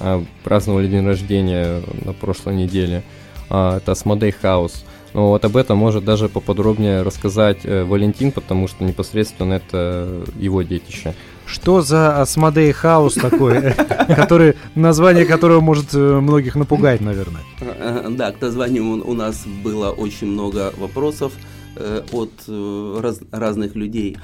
а, 0.00 0.24
праздновали 0.42 0.88
день 0.88 1.06
рождения 1.06 1.82
на 2.04 2.12
прошлой 2.12 2.56
неделе. 2.56 3.02
А, 3.50 3.76
это 3.76 3.92
Asmodee 3.92 4.34
House. 4.42 4.84
Но 5.14 5.28
вот 5.30 5.44
об 5.44 5.56
этом 5.56 5.76
может 5.78 6.04
даже 6.04 6.28
поподробнее 6.28 7.02
рассказать 7.02 7.60
э, 7.64 7.84
Валентин, 7.84 8.30
потому 8.32 8.68
что 8.68 8.84
непосредственно 8.84 9.54
это 9.54 10.22
его 10.38 10.62
детище. 10.62 11.14
Что 11.46 11.82
за 11.82 12.20
Асмодей 12.20 12.70
Хаус 12.70 13.14
такой, 13.14 13.72
который, 14.08 14.54
название 14.76 15.24
которого 15.26 15.60
может 15.60 15.92
э, 15.94 16.20
многих 16.20 16.54
напугать, 16.54 17.00
наверное? 17.00 17.42
Э, 17.60 18.06
Да, 18.10 18.30
к 18.30 18.40
названию 18.40 19.04
у 19.04 19.14
нас 19.14 19.44
было 19.64 19.90
очень 19.90 20.28
много 20.28 20.72
вопросов 20.78 21.32
э, 21.76 22.02
от 22.12 22.30
э, 22.46 23.00
раз- 23.02 23.20
разных 23.32 23.74
людей. 23.74 24.16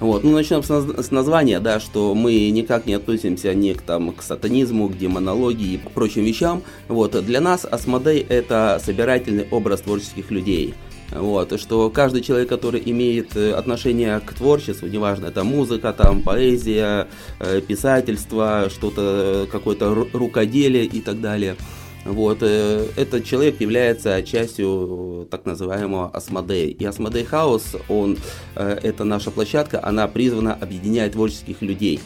Вот. 0.00 0.22
Ну, 0.22 0.30
начнем 0.32 0.62
с, 0.62 0.70
наз- 0.70 1.02
с 1.02 1.10
названия, 1.10 1.58
да, 1.60 1.80
что 1.80 2.14
мы 2.14 2.50
никак 2.50 2.86
не 2.86 2.94
относимся 2.94 3.52
ни 3.54 3.72
к, 3.72 3.82
там, 3.82 4.12
к 4.12 4.22
сатанизму, 4.22 4.88
к 4.88 4.96
демонологии 4.96 5.74
и 5.74 5.80
прочим 5.94 6.24
вещам. 6.24 6.62
Вот. 6.86 7.24
Для 7.24 7.40
нас 7.40 7.64
Асмодей– 7.64 8.20
это 8.28 8.80
собирательный 8.84 9.46
образ 9.50 9.80
творческих 9.80 10.30
людей. 10.30 10.74
Вот, 11.10 11.58
что 11.58 11.88
каждый 11.88 12.20
человек, 12.20 12.50
который 12.50 12.82
имеет 12.84 13.34
э, 13.34 13.52
отношение 13.52 14.20
к 14.20 14.34
творчеству, 14.34 14.86
неважно, 14.88 15.26
это 15.26 15.42
музыка, 15.42 15.94
там, 15.94 16.20
поэзия, 16.22 17.08
э, 17.40 17.62
писательство, 17.66 18.68
что-то, 18.68 19.46
э, 19.46 19.46
какое-то 19.50 19.86
ру- 19.86 20.10
рукоделие 20.12 20.84
и 20.84 21.00
так 21.00 21.22
далее, 21.22 21.56
вот, 22.04 22.38
э, 22.40 22.86
этот 22.96 23.24
человек 23.24 23.60
является 23.60 24.22
частью 24.22 25.26
так 25.30 25.46
называемого 25.46 26.08
Асмодея. 26.10 26.68
И 26.68 26.84
Асмодей 26.84 27.24
Хаус, 27.24 27.76
он, 27.88 28.18
э, 28.54 28.78
это 28.82 29.04
наша 29.04 29.30
площадка, 29.30 29.84
она 29.84 30.06
призвана 30.08 30.54
объединять 30.54 31.12
творческих 31.12 31.60
людей. 31.62 32.00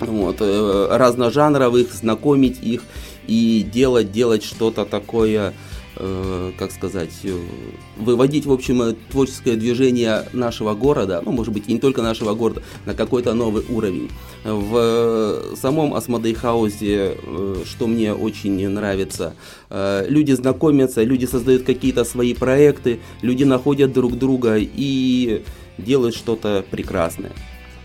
Вот, 0.00 0.36
э, 0.40 0.88
разножанровых, 0.90 1.92
знакомить 1.92 2.62
их 2.62 2.84
и 3.26 3.66
делать, 3.70 4.10
делать 4.10 4.42
что-то 4.42 4.84
такое, 4.84 5.54
как 6.58 6.72
сказать, 6.72 7.10
э, 7.24 7.38
выводить, 7.98 8.46
в 8.46 8.52
общем, 8.52 8.82
э, 8.82 8.94
творческое 9.10 9.56
движение 9.56 10.24
нашего 10.32 10.74
города, 10.74 11.22
ну, 11.24 11.32
может 11.32 11.52
быть, 11.52 11.64
и 11.68 11.72
не 11.72 11.78
только 11.78 12.02
нашего 12.02 12.34
города, 12.34 12.62
на 12.86 12.94
какой-то 12.94 13.34
новый 13.34 13.64
уровень. 13.68 14.10
В 14.44 14.76
э, 14.76 15.56
самом 15.56 15.94
Асмодей 15.94 16.34
Хаусе, 16.34 17.16
э, 17.22 17.56
что 17.66 17.86
мне 17.86 18.14
очень 18.14 18.68
нравится, 18.68 19.34
э, 19.70 20.06
люди 20.08 20.32
знакомятся, 20.32 21.02
люди 21.02 21.26
создают 21.26 21.64
какие-то 21.64 22.04
свои 22.04 22.34
проекты, 22.34 23.00
люди 23.20 23.44
находят 23.44 23.92
друг 23.92 24.18
друга 24.18 24.56
и 24.58 25.42
делают 25.78 26.14
что-то 26.14 26.64
прекрасное. 26.70 27.32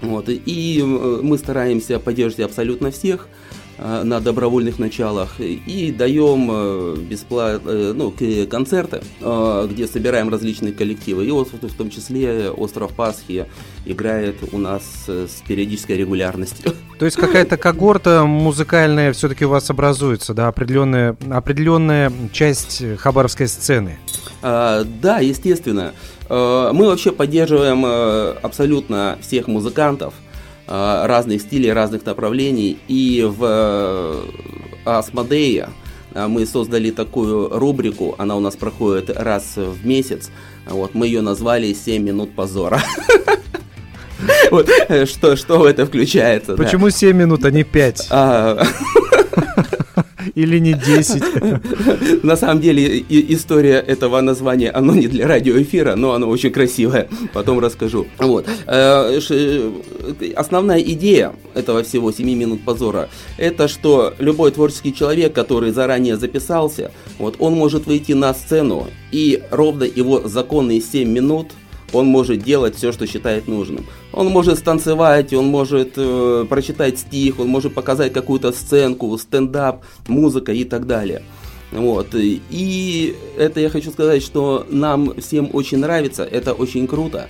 Вот, 0.02 0.30
и- 0.30 0.80
э, 0.82 1.20
мы 1.24 1.38
стараемся 1.38 2.00
поддерживать 2.00 2.46
абсолютно 2.46 2.92
всех 2.92 3.28
э, 3.28 3.47
на 3.78 4.20
добровольных 4.20 4.80
началах 4.80 5.40
и 5.40 5.94
даем 5.96 6.50
э, 6.52 6.96
бесплатно, 6.98 7.94
ну, 7.94 8.12
к- 8.12 8.46
концерты, 8.50 9.02
э, 9.22 9.68
где 9.72 9.88
собираем 9.88 10.30
различные 10.30 10.74
коллективы. 10.74 11.26
И 11.26 11.32
вот 11.32 11.50
в 11.52 11.78
том 11.78 11.90
числе 11.90 12.50
Остров 12.50 12.94
Пасхи 12.94 13.46
играет 13.86 14.38
у 14.52 14.58
нас 14.58 14.84
э, 15.08 15.28
с 15.30 15.42
периодической 15.48 15.96
регулярностью. 15.98 16.74
То 17.00 17.06
есть 17.06 17.18
какая-то 17.18 17.58
когорта 17.58 18.24
музыкальная 18.26 19.14
все-таки 19.14 19.46
у 19.46 19.50
вас 19.50 19.70
образуется, 19.70 20.34
да, 20.34 20.48
определенная, 20.48 21.16
определенная 21.30 22.12
часть 22.34 22.84
хабаровской 22.98 23.48
сцены. 23.48 24.00
А, 24.42 24.84
Да, 25.02 25.20
естественно. 25.20 25.94
Э, 26.30 26.72
Мы 26.74 26.88
вообще 26.88 27.12
поддерживаем 27.12 27.84
э, 27.86 28.36
абсолютно 28.42 29.18
всех 29.22 29.48
музыкантов 29.48 30.14
э, 30.16 30.27
разных 30.68 31.42
стилей, 31.42 31.72
разных 31.72 32.06
направлений. 32.06 32.78
И 32.88 33.24
в 33.26 33.44
э, 33.44 34.22
Асмодее 34.86 35.70
э, 36.14 36.28
мы 36.28 36.46
создали 36.46 36.92
такую 36.92 37.50
рубрику, 37.50 38.16
она 38.18 38.36
у 38.36 38.40
нас 38.40 38.56
проходит 38.56 39.10
раз 39.10 39.56
в 39.56 39.86
месяц. 39.86 40.30
Вот, 40.66 40.94
мы 40.94 41.08
ее 41.08 41.22
назвали 41.22 41.70
«7 41.70 42.00
минут 42.00 42.36
позора». 42.36 42.82
Вот, 44.50 44.70
э, 44.90 45.06
что, 45.06 45.36
что 45.36 45.60
в 45.60 45.66
это 45.66 45.86
включается? 45.86 46.56
да. 46.56 46.64
Почему 46.64 46.90
7 46.90 47.16
минут, 47.16 47.46
а 47.46 47.52
не 47.52 47.64
5? 47.64 48.08
А, 48.10 48.64
Или 50.36 50.60
не 50.60 50.74
10? 50.74 52.24
На 52.24 52.36
самом 52.36 52.62
деле 52.62 53.04
история 53.10 53.80
этого 53.80 54.22
названия, 54.22 54.72
оно 54.72 54.94
не 54.94 55.08
для 55.08 55.28
радиоэфира, 55.28 55.96
но 55.96 56.14
оно 56.14 56.28
очень 56.30 56.52
красивое. 56.52 57.08
Потом 57.34 57.60
расскажу. 57.60 58.08
Вот. 58.18 58.48
Э, 58.68 59.20
Основная 60.36 60.80
идея 60.80 61.34
этого 61.54 61.84
всего 61.84 62.12
7 62.12 62.28
минут 62.28 62.62
позора, 62.64 63.10
это 63.38 63.68
что 63.68 64.14
любой 64.20 64.52
творческий 64.52 64.94
человек, 64.94 65.34
который 65.34 65.72
заранее 65.72 66.18
записался, 66.18 66.92
вот, 67.20 67.36
он 67.40 67.54
может 67.54 67.86
выйти 67.86 68.14
на 68.14 68.34
сцену 68.34 68.88
и 69.12 69.44
ровно 69.52 69.84
его 69.84 70.28
законные 70.28 70.82
7 70.82 71.10
минут 71.10 71.48
он 71.94 72.08
может 72.08 72.44
делать 72.44 72.76
все, 72.76 72.92
что 72.92 73.08
считает 73.08 73.48
нужным. 73.48 73.86
Он 74.14 74.28
может 74.28 74.58
станцевать, 74.58 75.34
он 75.34 75.48
может 75.48 75.94
э, 75.98 76.46
прочитать 76.50 77.00
стих, 77.00 77.40
он 77.40 77.48
может 77.48 77.74
показать 77.74 78.14
какую-то 78.14 78.52
сценку, 78.52 79.18
стендап, 79.18 79.84
музыка 80.08 80.54
и 80.54 80.64
так 80.64 80.88
далее. 80.88 81.24
Вот. 81.72 82.08
И 82.14 83.16
это 83.38 83.60
я 83.60 83.70
хочу 83.70 83.92
сказать, 83.92 84.24
что 84.24 84.66
нам 84.70 85.20
всем 85.20 85.50
очень 85.54 85.80
нравится, 85.80 86.24
это 86.24 86.54
очень 86.54 86.88
круто. 86.88 87.28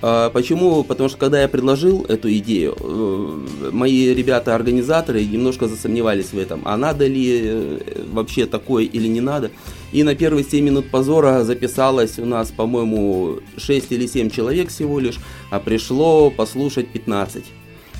А, 0.00 0.30
Почему? 0.30 0.84
Потому 0.84 1.08
что 1.08 1.18
когда 1.18 1.42
я 1.42 1.48
предложил 1.48 2.04
эту 2.04 2.32
идею, 2.34 2.76
э, 2.78 3.70
мои 3.72 4.14
ребята-организаторы 4.14 5.24
немножко 5.24 5.66
засомневались 5.66 6.32
в 6.32 6.38
этом, 6.38 6.62
а 6.64 6.76
надо 6.76 7.06
ли 7.06 7.40
э, 7.42 7.78
вообще 8.12 8.46
такое 8.46 8.84
или 8.84 9.08
не 9.08 9.20
надо. 9.20 9.50
И 9.92 10.02
на 10.02 10.14
первые 10.14 10.44
7 10.44 10.64
минут 10.64 10.90
позора 10.90 11.44
записалось 11.44 12.18
у 12.18 12.24
нас, 12.24 12.50
по-моему, 12.50 13.38
6 13.56 13.92
или 13.92 14.06
7 14.06 14.30
человек 14.30 14.68
всего 14.68 15.00
лишь, 15.00 15.18
а 15.50 15.58
пришло 15.58 16.30
послушать 16.30 16.88
15. 16.88 17.44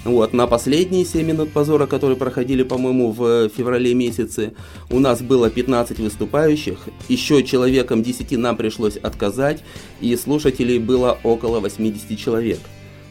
Вот, 0.08 0.32
на 0.32 0.46
последние 0.46 1.04
7 1.04 1.26
минут 1.26 1.52
позора, 1.52 1.86
которые 1.86 2.16
проходили, 2.16 2.62
по-моему, 2.62 3.12
в 3.12 3.50
феврале 3.50 3.92
месяце, 3.92 4.54
у 4.88 5.00
нас 5.00 5.20
было 5.20 5.50
15 5.50 5.98
выступающих, 5.98 6.78
еще 7.10 7.42
человеком 7.44 8.02
10 8.02 8.32
нам 8.38 8.56
пришлось 8.56 8.96
отказать, 8.96 9.62
и 10.00 10.16
слушателей 10.16 10.78
было 10.78 11.18
около 11.24 11.60
80 11.60 12.18
человек. 12.18 12.58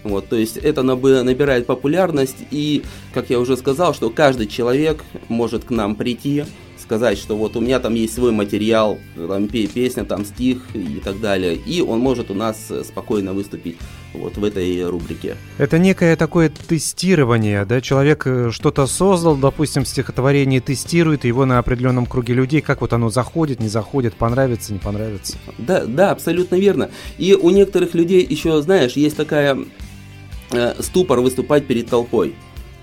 Вот, 0.04 0.28
то 0.28 0.38
есть 0.38 0.58
это 0.58 0.82
набирает 0.82 1.68
популярность, 1.68 2.38
и, 2.50 2.82
как 3.14 3.30
я 3.30 3.40
уже 3.40 3.58
сказал, 3.58 3.94
что 3.94 4.10
каждый 4.10 4.48
человек 4.48 5.04
может 5.30 5.66
к 5.66 5.70
нам 5.70 5.96
прийти, 5.96 6.46
сказать, 6.88 7.18
что 7.18 7.36
вот 7.36 7.58
у 7.58 7.60
меня 7.60 7.80
там 7.80 7.96
есть 7.96 8.14
свой 8.14 8.32
материал, 8.32 8.98
там 9.16 9.50
пе- 9.50 9.68
песня, 9.68 10.06
там 10.06 10.24
стих 10.24 10.60
и 10.74 11.02
так 11.04 11.20
далее, 11.20 11.56
и 11.56 11.82
он 11.82 12.00
может 12.00 12.32
у 12.32 12.34
нас 12.34 12.68
э, 12.70 12.84
спокойно 12.86 13.34
выступить 13.34 13.76
вот 14.14 14.38
в 14.38 14.44
этой 14.44 14.90
рубрике. 14.90 15.36
Это 15.58 15.80
некое 15.80 16.16
такое 16.16 16.50
тестирование, 16.50 17.66
да? 17.66 17.82
Человек 17.82 18.26
э, 18.26 18.52
что-то 18.52 18.88
создал, 18.88 19.36
допустим, 19.36 19.86
стихотворение 19.86 20.62
тестирует 20.62 21.26
его 21.26 21.46
на 21.46 21.60
определенном 21.60 22.06
круге 22.06 22.34
людей, 22.34 22.62
как 22.62 22.80
вот 22.80 22.94
оно 22.94 23.10
заходит, 23.10 23.60
не 23.60 23.68
заходит, 23.68 24.14
понравится, 24.14 24.72
не 24.72 24.80
понравится. 24.80 25.38
Да, 25.58 25.84
да, 25.86 26.12
абсолютно 26.12 26.56
верно. 26.56 26.90
И 27.18 27.34
у 27.34 27.50
некоторых 27.50 27.96
людей 27.96 28.26
еще, 28.28 28.62
знаешь, 28.62 28.94
есть 28.94 29.18
такая 29.18 29.58
э, 30.52 30.76
ступор 30.80 31.20
выступать 31.20 31.68
перед 31.68 31.90
толпой. 31.90 32.34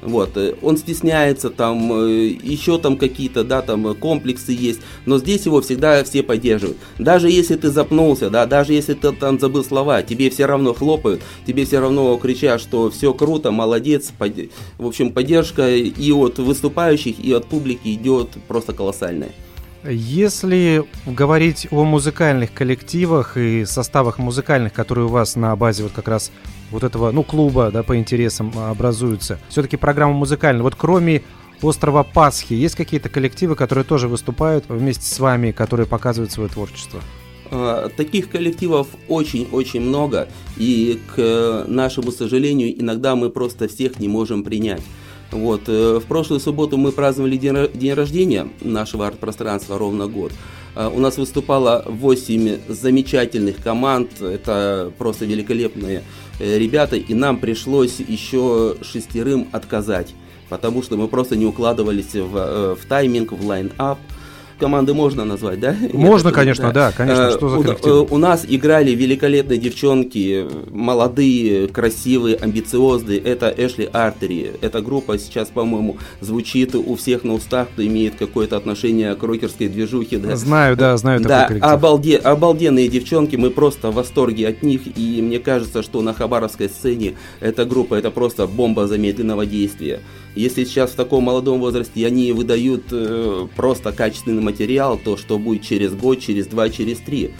Вот, 0.04 0.36
э, 0.36 0.54
он 0.60 0.76
стесняется, 0.76 1.48
там, 1.48 1.90
э, 1.92 2.26
еще 2.26 2.78
там 2.78 2.98
какие-то, 2.98 3.42
да, 3.42 3.62
там 3.62 3.86
э, 3.88 3.94
комплексы 3.94 4.52
есть, 4.52 4.80
но 5.06 5.16
здесь 5.18 5.46
его 5.46 5.62
всегда 5.62 6.04
все 6.04 6.22
поддерживают. 6.22 6.76
Даже 6.98 7.30
если 7.30 7.56
ты 7.56 7.70
запнулся, 7.70 8.28
да, 8.28 8.44
даже 8.44 8.74
если 8.74 8.92
ты 8.92 9.12
там 9.12 9.40
забыл 9.40 9.64
слова, 9.64 10.02
тебе 10.02 10.28
все 10.28 10.44
равно 10.44 10.74
хлопают, 10.74 11.22
тебе 11.46 11.64
все 11.64 11.80
равно 11.80 12.14
кричат, 12.18 12.60
что 12.60 12.90
все 12.90 13.14
круто, 13.14 13.50
молодец, 13.50 14.12
под- 14.18 14.50
в 14.76 14.86
общем, 14.86 15.10
поддержка 15.10 15.74
и 15.74 16.12
от 16.12 16.38
выступающих, 16.38 17.18
и 17.18 17.32
от 17.32 17.46
публики 17.46 17.88
идет 17.94 18.28
просто 18.46 18.74
колоссальная. 18.74 19.32
Если 19.86 20.84
говорить 21.04 21.68
о 21.70 21.84
музыкальных 21.84 22.54
коллективах 22.54 23.36
и 23.36 23.66
составах 23.66 24.18
музыкальных, 24.18 24.72
которые 24.72 25.06
у 25.06 25.08
вас 25.08 25.36
на 25.36 25.54
базе 25.56 25.82
вот 25.82 25.92
как 25.92 26.08
раз 26.08 26.32
вот 26.70 26.84
этого, 26.84 27.10
ну, 27.10 27.22
клуба, 27.22 27.70
да, 27.70 27.82
по 27.82 27.96
интересам 27.98 28.50
а, 28.56 28.70
образуются, 28.70 29.38
все-таки 29.50 29.76
программа 29.76 30.14
музыкальная. 30.14 30.62
Вот 30.62 30.74
кроме 30.74 31.22
острова 31.60 32.02
Пасхи, 32.02 32.54
есть 32.54 32.76
какие-то 32.76 33.10
коллективы, 33.10 33.56
которые 33.56 33.84
тоже 33.84 34.08
выступают 34.08 34.64
вместе 34.68 35.04
с 35.04 35.18
вами, 35.18 35.52
которые 35.52 35.86
показывают 35.86 36.32
свое 36.32 36.48
творчество? 36.48 37.00
А, 37.50 37.90
Таких 37.90 38.30
коллективов 38.30 38.88
очень-очень 39.08 39.82
много, 39.82 40.28
и 40.56 40.98
к 41.14 41.66
нашему 41.68 42.10
сожалению, 42.10 42.80
иногда 42.80 43.16
мы 43.16 43.28
просто 43.28 43.68
всех 43.68 44.00
не 44.00 44.08
можем 44.08 44.44
принять. 44.44 44.80
Вот, 45.34 45.62
э, 45.66 45.98
в 45.98 46.06
прошлую 46.06 46.38
субботу 46.38 46.76
мы 46.76 46.92
праздновали 46.92 47.36
день, 47.36 47.68
день 47.74 47.92
рождения 47.92 48.48
нашего 48.60 49.08
арт-пространства 49.08 49.76
ровно 49.78 50.06
год. 50.06 50.32
А, 50.76 50.88
У 50.88 51.00
нас 51.00 51.18
выступало 51.18 51.84
8 51.88 52.58
замечательных 52.68 53.56
команд, 53.56 54.22
это 54.22 54.92
просто 54.96 55.24
великолепные 55.24 56.04
э, 56.38 56.58
ребята, 56.58 56.94
и 56.94 57.14
нам 57.14 57.38
пришлось 57.38 57.98
еще 57.98 58.76
шестерым 58.82 59.48
отказать. 59.50 60.14
потому 60.50 60.82
что 60.82 60.96
мы 60.96 61.08
просто 61.08 61.36
не 61.36 61.46
укладывались 61.46 62.14
в, 62.14 62.36
э, 62.36 62.76
в 62.80 62.86
тайминг, 62.86 63.32
в 63.32 63.44
line-up 63.44 63.98
команды 64.64 64.94
можно 64.94 65.26
назвать, 65.26 65.60
да? 65.60 65.76
Можно, 65.92 66.28
Я 66.28 66.34
конечно, 66.34 66.72
да, 66.72 66.90
конечно. 66.90 67.24
Э, 67.24 67.30
что 67.32 67.48
за 67.50 67.62
коллектив? 67.62 68.10
У, 68.10 68.14
у 68.14 68.18
нас 68.18 68.46
играли 68.48 68.92
великолепные 68.92 69.58
девчонки, 69.58 70.46
молодые, 70.70 71.68
красивые, 71.68 72.36
амбициозные. 72.36 73.18
Это 73.18 73.54
Эшли 73.54 73.86
Артери. 73.92 74.52
Эта 74.62 74.80
группа 74.80 75.18
сейчас, 75.18 75.48
по-моему, 75.48 75.98
звучит 76.22 76.74
у 76.74 76.94
всех 76.96 77.24
на 77.24 77.34
устах, 77.34 77.68
кто 77.74 77.86
имеет 77.86 78.14
какое-то 78.14 78.56
отношение 78.56 79.14
к 79.14 79.22
рокерской 79.22 79.68
движухе. 79.68 80.16
Да? 80.16 80.34
Знаю, 80.34 80.78
да, 80.78 80.96
знаю 80.96 81.20
да, 81.20 81.28
такой 81.28 81.46
коллектив. 81.48 81.70
Обалде, 81.70 82.16
обалденные 82.16 82.88
девчонки, 82.88 83.36
мы 83.36 83.50
просто 83.50 83.90
в 83.90 83.96
восторге 83.96 84.48
от 84.48 84.62
них. 84.62 84.80
И 84.96 85.20
мне 85.20 85.40
кажется, 85.40 85.82
что 85.82 86.00
на 86.00 86.14
хабаровской 86.14 86.70
сцене 86.70 87.16
эта 87.40 87.66
группа, 87.66 87.96
это 87.96 88.10
просто 88.10 88.46
бомба 88.46 88.86
замедленного 88.86 89.44
действия. 89.44 90.00
Если 90.34 90.64
сейчас 90.64 90.90
в 90.90 90.94
таком 90.96 91.24
молодом 91.24 91.60
возрасте 91.60 92.04
они 92.06 92.32
выдают 92.32 92.84
э, 92.90 93.46
просто 93.54 93.92
качественный 93.92 94.42
материал, 94.42 94.53
то 94.96 95.16
что 95.16 95.38
будет 95.38 95.62
через 95.62 95.94
год, 95.94 96.20
через 96.20 96.46
два, 96.46 96.68
через 96.68 96.98
три. 96.98 97.32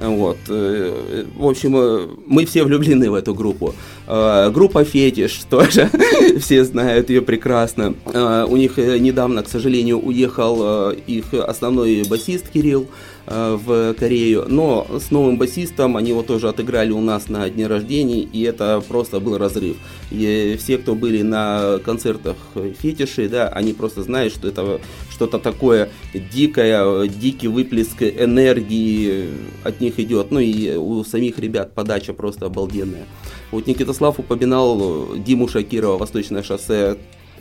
Вот. 0.00 0.38
Э, 0.48 1.24
в 1.36 1.46
общем, 1.46 1.76
э, 1.76 2.08
мы 2.26 2.44
все 2.44 2.62
влюблены 2.64 3.10
в 3.10 3.14
эту 3.14 3.34
группу. 3.34 3.74
Э, 4.06 4.50
группа 4.50 4.84
Фетиш 4.84 5.42
тоже, 5.50 5.90
все 6.40 6.64
знают 6.64 7.10
ее 7.10 7.20
прекрасно. 7.22 7.94
У 8.04 8.56
них 8.56 8.76
недавно, 8.78 9.42
к 9.42 9.48
сожалению, 9.48 9.98
уехал 9.98 10.90
их 10.90 11.34
основной 11.34 12.04
басист 12.08 12.48
Кирилл. 12.48 12.86
Э, 13.30 13.58
в 13.62 13.92
Корею. 13.92 14.46
Но 14.48 14.86
с 14.98 15.10
новым 15.10 15.36
басистом 15.36 15.98
они 15.98 16.10
его 16.10 16.22
тоже 16.22 16.48
отыграли 16.48 16.92
у 16.92 17.00
нас 17.02 17.28
на 17.28 17.48
дне 17.50 17.66
рождения, 17.66 18.20
и 18.20 18.40
это 18.42 18.82
просто 18.88 19.20
был 19.20 19.36
разрыв. 19.36 19.76
И 20.10 20.56
все, 20.58 20.78
кто 20.78 20.94
были 20.94 21.20
на 21.20 21.78
концертах 21.84 22.36
фетиши, 22.80 23.28
да, 23.28 23.48
они 23.48 23.74
просто 23.74 24.02
знают, 24.02 24.32
что 24.32 24.48
это 24.48 24.80
что-то 25.10 25.38
такое 25.38 25.90
дикое, 26.14 27.06
дикий 27.06 27.48
выплеск 27.48 28.02
энергии 28.02 29.28
от 29.62 29.82
них 29.82 30.00
идет. 30.00 30.30
Ну 30.30 30.40
и 30.40 30.76
у 30.76 31.04
самих 31.04 31.38
ребят 31.38 31.74
подача 31.74 32.14
просто 32.14 32.46
обалденная. 32.46 33.04
Вот 33.50 33.66
Никитослав 33.66 34.18
упоминал 34.18 35.14
Диму 35.16 35.48
Шакирова, 35.48 35.98
Восточное 35.98 36.42
шоссе 36.42 36.96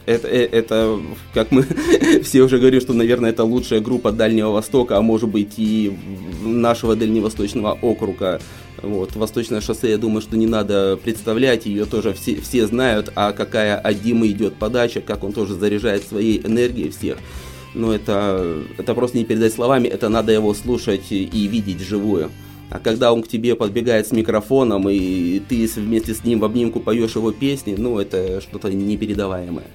это, 0.07 0.27
э, 0.27 0.47
это, 0.51 0.99
как 1.33 1.51
мы 1.51 1.63
все 2.23 2.41
уже 2.41 2.57
говорим, 2.57 2.81
что, 2.81 2.93
наверное, 2.93 3.29
это 3.29 3.43
лучшая 3.43 3.81
группа 3.81 4.11
Дальнего 4.11 4.51
Востока, 4.51 4.97
а 4.97 5.01
может 5.01 5.29
быть 5.29 5.53
и 5.57 5.95
нашего 6.43 6.95
Дальневосточного 6.95 7.77
округа. 7.81 8.41
Вот, 8.81 9.15
Восточное 9.15 9.59
шоссе, 9.59 9.89
я 9.91 9.97
думаю, 9.97 10.21
что 10.21 10.37
не 10.37 10.47
надо 10.47 10.97
представлять, 11.03 11.65
ее 11.65 11.85
тоже 11.85 12.13
все, 12.13 12.39
все 12.39 12.67
знают, 12.67 13.11
а 13.15 13.33
какая 13.33 13.77
от 13.77 14.01
Димы 14.01 14.27
идет 14.27 14.55
подача, 14.55 15.01
как 15.01 15.23
он 15.23 15.33
тоже 15.33 15.55
заряжает 15.55 16.07
своей 16.07 16.39
энергией 16.45 16.89
всех. 16.89 17.17
Но 17.73 17.93
это, 17.93 18.63
это 18.77 18.93
просто 18.93 19.17
не 19.17 19.25
передать 19.25 19.53
словами, 19.53 19.87
это 19.87 20.09
надо 20.09 20.31
его 20.31 20.53
слушать 20.53 21.11
и 21.11 21.47
видеть 21.47 21.81
живую. 21.81 22.31
А 22.69 22.79
когда 22.79 23.11
он 23.13 23.23
к 23.23 23.27
тебе 23.27 23.55
подбегает 23.55 24.07
с 24.07 24.11
микрофоном, 24.11 24.87
и 24.89 25.39
ты 25.39 25.67
вместе 25.75 26.13
с 26.13 26.23
ним 26.23 26.39
в 26.39 26.45
обнимку 26.45 26.79
поешь 26.79 27.15
его 27.15 27.31
песни, 27.31 27.75
ну, 27.77 27.97
это 27.99 28.41
что-то 28.41 28.71
непередаваемое. 28.71 29.67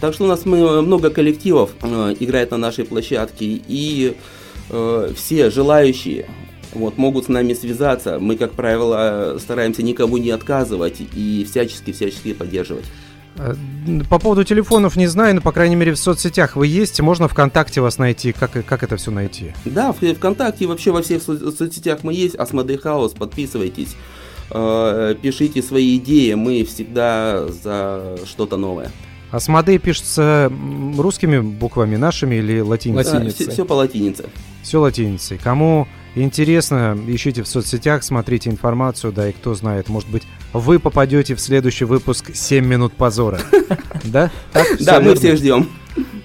Так 0.00 0.14
что 0.14 0.24
у 0.24 0.26
нас 0.26 0.44
мы, 0.44 0.82
много 0.82 1.10
коллективов 1.10 1.70
э, 1.82 2.14
играет 2.20 2.50
на 2.50 2.56
нашей 2.56 2.84
площадке, 2.84 3.44
и 3.46 4.16
э, 4.68 5.12
все 5.16 5.50
желающие 5.50 6.26
вот, 6.72 6.98
могут 6.98 7.26
с 7.26 7.28
нами 7.28 7.54
связаться. 7.54 8.18
Мы, 8.20 8.36
как 8.36 8.52
правило, 8.52 9.38
стараемся 9.40 9.82
никому 9.82 10.18
не 10.18 10.30
отказывать 10.30 11.00
и 11.00 11.46
всячески-всячески 11.48 12.34
поддерживать. 12.34 12.84
Э, 13.36 13.54
по 14.08 14.18
поводу 14.18 14.44
телефонов 14.44 14.96
не 14.96 15.06
знаю, 15.06 15.36
но, 15.36 15.40
по 15.40 15.52
крайней 15.52 15.76
мере, 15.76 15.92
в 15.92 15.98
соцсетях 15.98 16.56
вы 16.56 16.66
есть. 16.66 17.00
Можно 17.00 17.28
ВКонтакте 17.28 17.80
вас 17.80 17.98
найти. 17.98 18.32
Как, 18.32 18.52
как 18.64 18.82
это 18.82 18.96
все 18.96 19.10
найти? 19.10 19.52
Да, 19.64 19.92
в 19.92 20.00
ВКонтакте 20.00 20.66
вообще 20.66 20.90
во 20.90 21.02
всех 21.02 21.22
со- 21.22 21.50
соцсетях 21.50 22.00
мы 22.02 22.12
есть. 22.12 22.34
Асмодей 22.34 22.76
Хаус, 22.78 23.12
подписывайтесь. 23.12 23.96
Э, 24.50 25.14
пишите 25.20 25.62
свои 25.62 25.96
идеи. 25.96 26.34
Мы 26.34 26.64
всегда 26.64 27.48
за 27.48 28.18
что-то 28.26 28.56
новое. 28.56 28.90
Асмодей 29.30 29.78
пишется 29.78 30.52
русскими 30.96 31.38
буквами, 31.38 31.96
нашими 31.96 32.36
или 32.36 32.60
латиницей? 32.60 33.14
Латиницей. 33.14 33.44
Все, 33.44 33.50
все 33.52 33.64
по 33.64 33.74
латинице. 33.74 34.24
Все 34.62 34.80
латиницей. 34.80 35.38
Кому 35.38 35.86
интересно, 36.14 36.98
ищите 37.06 37.42
в 37.42 37.48
соцсетях, 37.48 38.02
смотрите 38.02 38.50
информацию, 38.50 39.12
да 39.12 39.28
и 39.28 39.32
кто 39.32 39.54
знает, 39.54 39.88
может 39.88 40.08
быть, 40.10 40.24
вы 40.52 40.78
попадете 40.78 41.34
в 41.34 41.40
следующий 41.40 41.84
выпуск 41.84 42.30
«7 42.30 42.60
минут 42.60 42.92
позора». 42.94 43.40
Да? 44.04 44.30
Да, 44.80 45.00
мы 45.00 45.14
всех 45.14 45.36
ждем. 45.36 45.68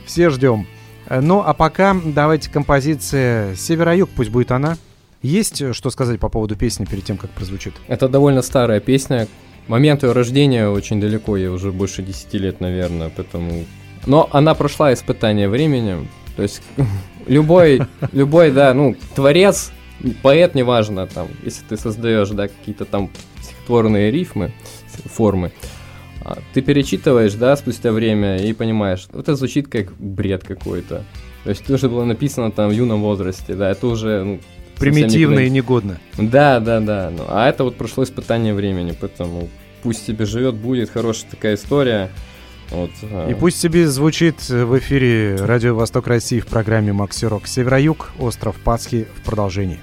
Все 0.06 0.30
ждем. 0.30 0.65
Ну, 1.10 1.44
а 1.46 1.54
пока 1.54 1.96
давайте 2.04 2.50
композиция 2.50 3.56
«Северо-юг», 3.56 4.10
пусть 4.15 4.32
будет 4.32 4.52
она. 4.52 4.78
Есть 5.22 5.74
что 5.74 5.89
сказать 5.89 6.20
по 6.20 6.30
поводу 6.30 6.56
песни 6.56 6.86
перед 6.86 7.04
тем, 7.04 7.18
как 7.18 7.32
прозвучит? 7.32 7.74
Это 7.88 8.08
довольно 8.08 8.41
старая 8.41 8.80
песня, 8.80 9.28
Момент 9.67 10.04
ее 10.04 10.12
рождения 10.12 10.69
очень 10.69 11.01
далеко, 11.01 11.38
я 11.38 11.51
уже 11.51 11.71
больше 11.71 12.04
10 12.04 12.34
лет, 12.36 12.62
наверное, 12.62 13.12
поэтому... 13.15 13.65
Но 14.06 14.30
она 14.32 14.54
прошла 14.54 14.93
испытание 14.93 15.49
временем, 15.49 16.08
то 16.36 16.43
есть 16.43 16.62
любой, 17.28 17.82
любой, 18.12 18.51
да, 18.51 18.73
ну, 18.73 18.95
творец, 19.15 19.71
поэт, 20.21 20.54
неважно, 20.54 21.08
там, 21.08 21.28
если 21.43 21.63
ты 21.65 21.78
создаешь, 21.78 22.30
да, 22.30 22.47
какие-то 22.47 22.86
там 22.86 23.10
стихотворные 23.41 24.12
рифмы, 24.12 24.54
формы, 25.06 25.51
а, 26.23 26.39
ты 26.54 26.62
перечитываешь, 26.62 27.34
да, 27.34 27.56
спустя 27.56 27.91
время 27.91 28.38
и 28.38 28.54
понимаешь, 28.54 29.08
это 29.13 29.36
звучит 29.36 29.67
как 29.67 29.93
бред 29.97 30.43
какой-то. 30.43 31.04
То 31.43 31.49
есть 31.49 31.62
это 31.62 31.73
уже 31.73 31.89
было 31.89 32.04
написано 32.04 32.51
там 32.51 32.69
в 32.69 32.73
юном 32.73 33.01
возрасте, 33.01 33.54
да, 33.54 33.69
это 33.69 33.88
уже, 33.88 34.23
ну, 34.23 34.39
Примитивно 34.80 35.40
и 35.40 35.50
негодно. 35.50 36.00
Да, 36.18 36.60
да, 36.60 36.80
да. 36.80 37.12
Ну, 37.16 37.26
а 37.28 37.50
это 37.50 37.64
вот 37.64 37.76
прошло 37.76 38.04
испытание 38.04 38.54
времени, 38.54 38.96
поэтому 39.00 39.50
пусть 39.84 40.06
тебе 40.06 40.26
живет, 40.26 40.56
будет 40.56 40.90
хорошая 40.90 41.30
такая 41.32 41.56
история. 41.56 42.10
Вот, 42.72 42.92
а. 43.04 43.30
И 43.30 43.34
пусть 43.34 43.62
тебе 43.62 43.88
звучит 43.88 44.50
в 44.50 44.78
эфире 44.80 45.36
Радио 45.40 45.76
Восток 45.76 46.08
России 46.08 46.40
в 46.40 46.48
программе 46.48 46.94
Макси 46.94 47.26
Рок. 47.26 47.48
Северо-Юг, 47.48 48.12
остров 48.20 48.56
Пасхи 48.58 49.08
в 49.16 49.24
продолжении. 49.24 49.80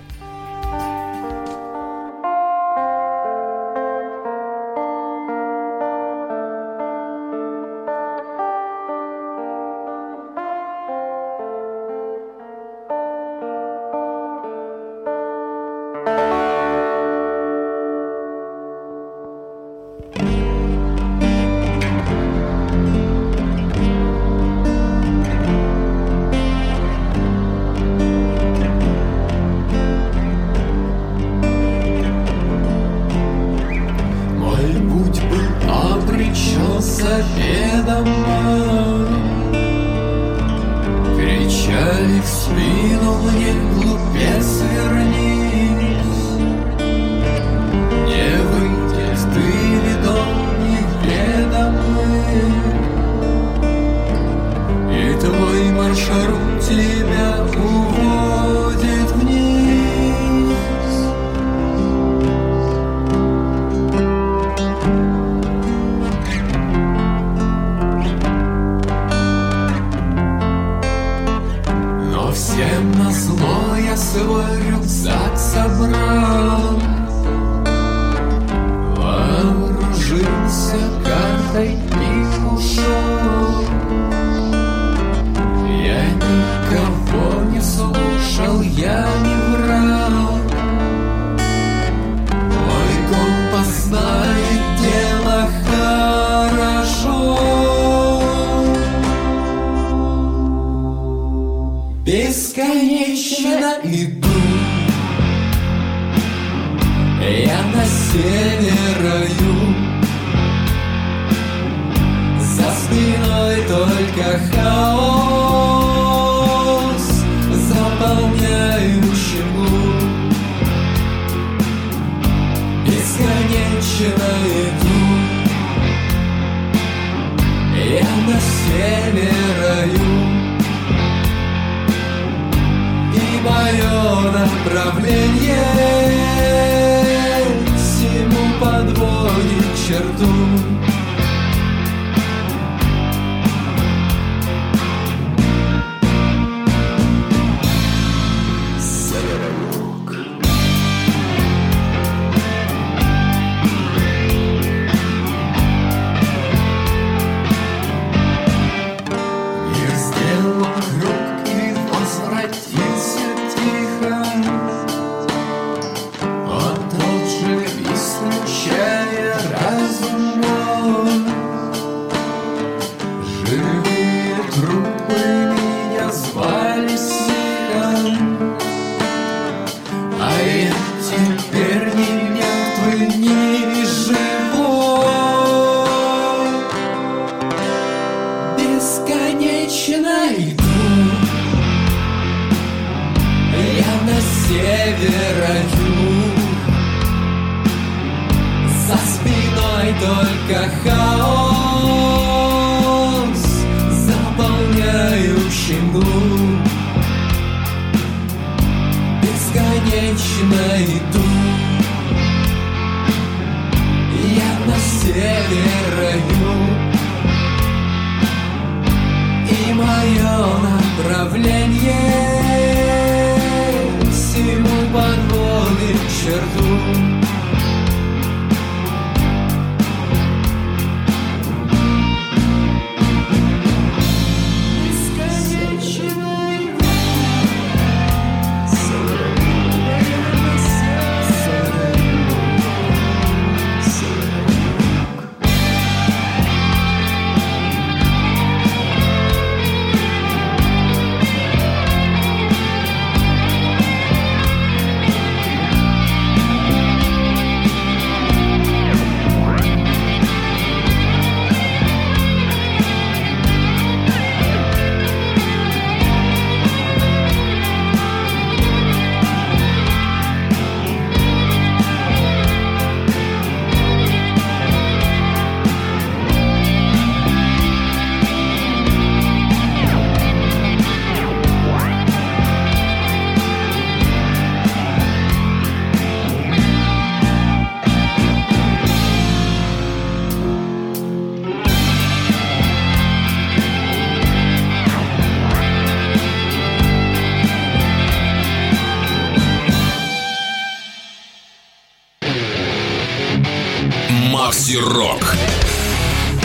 Рок. 304.83 305.37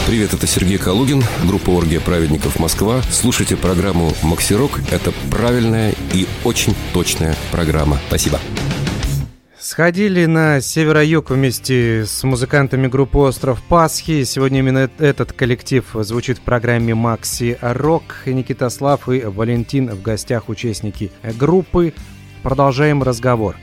Привет, 0.06 0.34
это 0.34 0.45
Сергей 0.45 0.78
Калугин, 0.78 1.23
группа 1.47 1.71
«Оргия 1.71 2.00
праведников 2.00 2.60
Москва». 2.60 3.02
Слушайте 3.10 3.58
программу 3.58 4.13
«Максирок». 4.21 4.80
Это 4.91 5.12
правильная 5.32 5.95
и 6.13 6.28
очень 6.43 6.76
точная 6.93 7.36
программа. 7.52 7.97
Спасибо. 8.08 8.39
Сходили 9.60 10.26
на 10.26 10.62
северо-юг 10.62 11.32
вместе 11.32 12.06
с 12.06 12.23
музыкантами 12.23 12.86
группы 12.88 13.17
«Остров 13.17 13.60
Пасхи». 13.63 14.23
Сегодня 14.23 14.60
именно 14.60 14.89
этот 15.00 15.34
коллектив 15.34 15.84
звучит 15.95 16.38
в 16.38 16.41
программе 16.41 16.93
«Макси 16.93 17.58
Рок». 17.60 18.04
Никита 18.28 18.69
Слав 18.69 19.10
и 19.10 19.21
Валентин 19.21 19.89
в 19.89 20.04
гостях 20.04 20.47
участники 20.47 21.12
группы. 21.23 21.93
Продолжаем 22.43 23.02
разговор. 23.02 23.56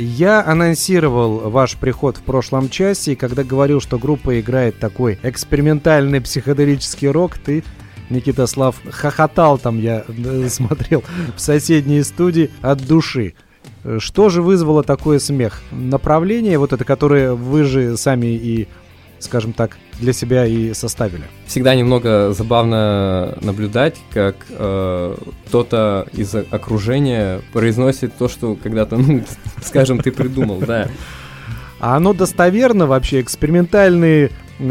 Я 0.00 0.46
анонсировал 0.46 1.50
ваш 1.50 1.76
приход 1.76 2.18
в 2.18 2.22
прошлом 2.22 2.68
часе, 2.68 3.14
и 3.14 3.16
когда 3.16 3.42
говорил, 3.42 3.80
что 3.80 3.98
группа 3.98 4.38
играет 4.38 4.78
такой 4.78 5.18
экспериментальный 5.24 6.20
психоделический 6.20 7.08
рок, 7.08 7.36
ты, 7.36 7.64
Никита 8.08 8.46
Слав, 8.46 8.76
хохотал 8.88 9.58
там, 9.58 9.80
я 9.80 10.04
э, 10.06 10.48
смотрел 10.50 11.02
в 11.34 11.40
соседней 11.40 12.04
студии 12.04 12.52
от 12.62 12.86
души. 12.86 13.34
Что 13.98 14.28
же 14.28 14.40
вызвало 14.40 14.84
такой 14.84 15.18
смех? 15.18 15.62
Направление 15.72 16.58
вот 16.58 16.72
это, 16.72 16.84
которое 16.84 17.32
вы 17.32 17.64
же 17.64 17.96
сами 17.96 18.26
и, 18.26 18.68
скажем 19.18 19.52
так, 19.52 19.78
для 20.00 20.12
себя 20.12 20.46
и 20.46 20.74
составили. 20.74 21.24
Всегда 21.46 21.74
немного 21.74 22.32
забавно 22.32 23.36
наблюдать, 23.40 23.96
как 24.12 24.36
э, 24.50 25.16
кто-то 25.46 26.06
из 26.12 26.34
окружения 26.34 27.40
произносит 27.52 28.16
то, 28.16 28.28
что 28.28 28.54
когда-то, 28.54 28.96
ну, 28.96 29.22
скажем, 29.62 30.00
ты 30.00 30.12
придумал, 30.12 30.58
да. 30.58 30.88
А 31.80 31.96
оно 31.96 32.12
достоверно 32.12 32.86
вообще? 32.86 33.20
Экспериментальный 33.20 34.30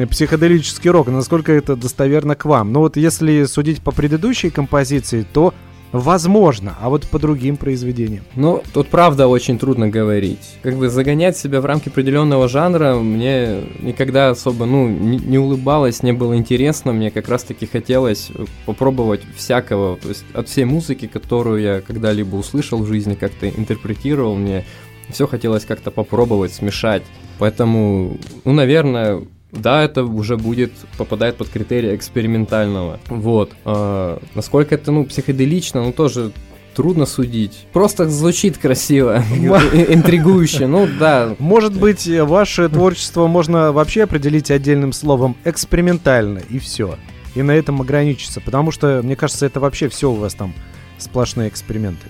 психоделический 0.09 0.89
рок, 0.89 1.07
насколько 1.07 1.53
это 1.53 1.75
достоверно 1.75 2.35
к 2.35 2.45
вам? 2.45 2.73
Ну 2.73 2.81
вот 2.81 2.97
если 2.97 3.45
судить 3.45 3.81
по 3.81 3.91
предыдущей 3.91 4.49
композиции, 4.49 5.25
то 5.31 5.53
Возможно, 5.91 6.75
а 6.81 6.89
вот 6.89 7.07
по 7.07 7.17
другим 7.17 7.55
произведениям. 7.55 8.25
Ну, 8.35 8.61
тут 8.73 8.87
правда 8.89 9.27
очень 9.27 9.57
трудно 9.57 9.87
говорить. 9.87 10.57
Как 10.61 10.75
бы 10.75 10.89
загонять 10.89 11.37
себя 11.37 11.61
в 11.61 11.65
рамки 11.65 11.87
определенного 11.89 12.47
жанра 12.49 12.95
мне 12.95 13.61
никогда 13.79 14.29
особо, 14.29 14.65
ну, 14.65 14.87
не, 14.89 15.17
не 15.17 15.37
улыбалось, 15.37 16.03
не 16.03 16.11
было 16.11 16.35
интересно. 16.35 16.91
Мне 16.91 17.09
как 17.09 17.29
раз-таки 17.29 17.65
хотелось 17.65 18.31
попробовать 18.65 19.21
всякого. 19.35 19.97
То 19.97 20.09
есть 20.09 20.25
от 20.33 20.49
всей 20.49 20.65
музыки, 20.65 21.07
которую 21.07 21.61
я 21.61 21.81
когда-либо 21.81 22.35
услышал 22.35 22.79
в 22.79 22.87
жизни, 22.87 23.15
как-то 23.15 23.49
интерпретировал, 23.49 24.35
мне 24.35 24.65
все 25.09 25.25
хотелось 25.25 25.63
как-то 25.63 25.89
попробовать, 25.89 26.53
смешать. 26.53 27.03
Поэтому, 27.39 28.17
ну, 28.43 28.51
наверное, 28.51 29.21
да, 29.51 29.83
это 29.83 30.03
уже 30.03 30.37
будет, 30.37 30.71
попадает 30.97 31.37
под 31.37 31.49
критерии 31.49 31.95
экспериментального. 31.95 32.99
Вот. 33.07 33.51
А, 33.65 34.19
насколько 34.35 34.75
это, 34.75 34.91
ну, 34.91 35.05
психоделично, 35.05 35.83
ну, 35.83 35.91
тоже 35.93 36.31
трудно 36.75 37.05
судить. 37.07 37.65
Просто 37.73 38.07
звучит 38.09 38.57
красиво, 38.57 39.23
и- 39.73 39.93
интригующе. 39.93 40.67
Ну 40.67 40.87
да, 40.99 41.35
Может 41.39 41.73
быть, 41.77 42.07
э, 42.07 42.23
ваше 42.23 42.69
творчество 42.69 43.25
можно 43.27 43.71
вообще 43.71 44.03
определить 44.03 44.51
отдельным 44.51 44.93
словом 44.93 45.35
экспериментально, 45.43 46.39
и 46.49 46.59
все. 46.59 46.97
И 47.35 47.41
на 47.41 47.51
этом 47.51 47.81
ограничиться. 47.81 48.41
Потому 48.41 48.71
что, 48.71 49.01
мне 49.03 49.15
кажется, 49.15 49.45
это 49.45 49.59
вообще 49.59 49.89
все 49.89 50.11
у 50.11 50.15
вас 50.15 50.33
там 50.35 50.53
сплошные 50.99 51.49
эксперименты. 51.49 52.07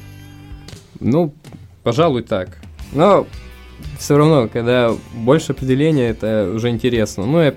ну, 0.99 1.33
пожалуй, 1.83 2.23
так. 2.23 2.57
Но 2.93 3.25
все 3.99 4.17
равно, 4.17 4.47
когда 4.47 4.93
больше 5.13 5.51
определения, 5.53 6.09
это 6.09 6.51
уже 6.53 6.69
интересно. 6.69 7.25
Ну, 7.25 7.41
и 7.41 7.53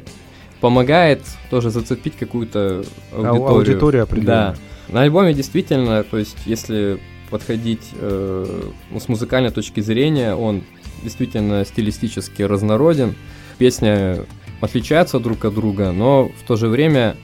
помогает 0.61 1.22
тоже 1.50 1.70
зацепить 1.70 2.16
какую-то 2.16 2.85
Ау- 3.12 3.24
аудиторию. 3.24 3.48
аудиторию 3.48 4.02
определенно. 4.04 4.56
Да. 4.88 4.92
На 4.92 5.02
альбоме 5.02 5.35
действительно, 5.35 6.02
то 6.02 6.18
есть, 6.18 6.37
если 6.46 7.00
подходить 7.30 7.90
э, 7.94 8.62
ну, 8.90 9.00
с 9.00 9.09
музыкальной 9.09 9.50
точки 9.50 9.80
зрения, 9.80 10.35
он 10.35 10.62
действительно 11.02 11.64
стилистически 11.64 12.42
разнороден. 12.42 13.14
Песни 13.59 14.16
отличаются 14.61 15.20
друг 15.20 15.44
от 15.44 15.54
друга, 15.54 15.92
но 15.92 16.28
в 16.28 16.46
то 16.46 16.56
же 16.56 16.68
время, 16.68 17.16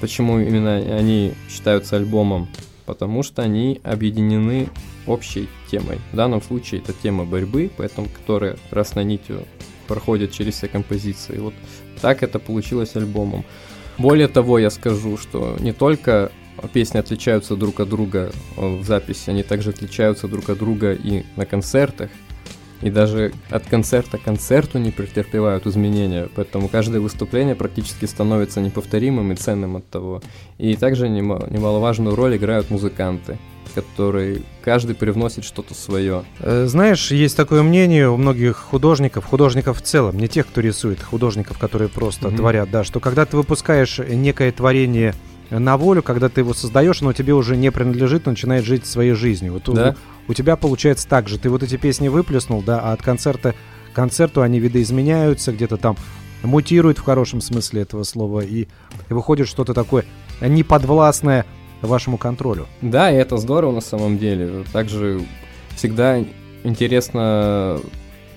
почему 0.00 0.38
именно 0.38 0.76
они 0.76 1.34
считаются 1.48 1.96
альбомом? 1.96 2.48
Потому 2.86 3.22
что 3.22 3.42
они 3.42 3.80
объединены 3.84 4.68
общей 5.06 5.48
темой. 5.70 5.98
В 6.12 6.16
данном 6.16 6.42
случае 6.42 6.80
это 6.80 6.92
тема 6.92 7.24
борьбы, 7.24 7.70
поэтому 7.76 8.08
которая 8.08 8.56
красной 8.70 9.04
нитью 9.04 9.44
проходит 9.86 10.32
через 10.32 10.54
все 10.54 10.68
композиции. 10.68 11.38
Вот 11.38 11.54
так 12.00 12.22
это 12.22 12.38
получилось 12.38 12.96
альбомом. 12.96 13.44
Более 13.98 14.28
того, 14.28 14.58
я 14.58 14.70
скажу, 14.70 15.18
что 15.18 15.56
не 15.60 15.72
только 15.72 16.32
песни 16.72 16.98
отличаются 16.98 17.56
друг 17.56 17.80
от 17.80 17.88
друга 17.88 18.32
э, 18.56 18.76
в 18.76 18.84
записи, 18.84 19.30
они 19.30 19.42
также 19.42 19.70
отличаются 19.70 20.28
друг 20.28 20.48
от 20.50 20.58
друга 20.58 20.92
и 20.92 21.24
на 21.36 21.46
концертах. 21.46 22.10
И 22.82 22.90
даже 22.90 23.32
от 23.50 23.66
концерта 23.66 24.16
к 24.16 24.22
концерту 24.22 24.78
не 24.78 24.90
претерпевают 24.90 25.66
изменения, 25.66 26.30
поэтому 26.34 26.68
каждое 26.68 27.00
выступление 27.00 27.54
практически 27.54 28.06
становится 28.06 28.62
неповторимым 28.62 29.32
и 29.32 29.36
ценным 29.36 29.76
от 29.76 29.86
того. 29.90 30.22
И 30.56 30.74
также 30.76 31.08
нема- 31.08 31.52
немаловажную 31.52 32.16
роль 32.16 32.36
играют 32.36 32.70
музыканты, 32.70 33.36
которые 33.70 34.42
каждый 34.62 34.94
привносит 34.94 35.44
что-то 35.44 35.74
свое. 35.74 36.24
Э, 36.40 36.66
Знаешь, 36.66 37.10
есть 37.10 37.36
такое 37.36 37.62
мнение 37.62 38.08
у 38.10 38.16
многих 38.16 38.56
художников, 38.56 39.24
художников 39.24 39.78
в 39.78 39.82
целом, 39.82 40.16
не 40.18 40.28
тех, 40.28 40.46
кто 40.46 40.60
рисует, 40.60 41.02
художников, 41.02 41.58
которые 41.58 41.88
просто 41.88 42.28
Мгм. 42.28 42.36
творят, 42.36 42.70
да, 42.70 42.84
что 42.84 43.00
когда 43.00 43.24
ты 43.26 43.36
выпускаешь 43.36 43.98
некое 43.98 44.52
творение 44.52 45.14
на 45.50 45.76
волю, 45.76 46.02
когда 46.02 46.28
ты 46.28 46.42
его 46.42 46.54
создаешь, 46.54 47.02
оно 47.02 47.12
тебе 47.12 47.32
уже 47.34 47.56
не 47.56 47.70
принадлежит, 47.72 48.26
начинает 48.26 48.64
жить 48.64 48.86
своей 48.86 49.12
жизнью. 49.14 49.54
Вот 49.54 49.68
у- 49.68 49.72
Да. 49.72 49.96
у, 50.28 50.34
тебя 50.34 50.54
получается 50.56 51.08
так 51.08 51.28
же. 51.28 51.38
Ты 51.38 51.50
вот 51.50 51.62
эти 51.64 51.76
песни 51.76 52.06
выплеснул, 52.08 52.62
да, 52.62 52.80
а 52.80 52.92
от 52.92 53.02
концерта 53.02 53.54
к 53.92 53.96
концерту 53.96 54.42
они 54.42 54.60
видоизменяются, 54.60 55.50
где-то 55.50 55.76
там 55.76 55.96
мутируют 56.44 56.98
в 56.98 57.02
хорошем 57.02 57.40
смысле 57.40 57.82
этого 57.82 58.04
слова, 58.04 58.40
и, 58.40 58.62
и 58.62 59.12
выходит 59.12 59.48
что-то 59.48 59.74
такое 59.74 60.04
неподвластное 60.40 61.44
вашему 61.82 62.18
контролю. 62.18 62.66
Да, 62.82 63.10
и 63.10 63.16
это 63.16 63.36
здорово 63.36 63.72
на 63.72 63.80
самом 63.80 64.18
деле. 64.18 64.64
Также 64.72 65.22
всегда 65.76 66.22
интересно 66.64 67.80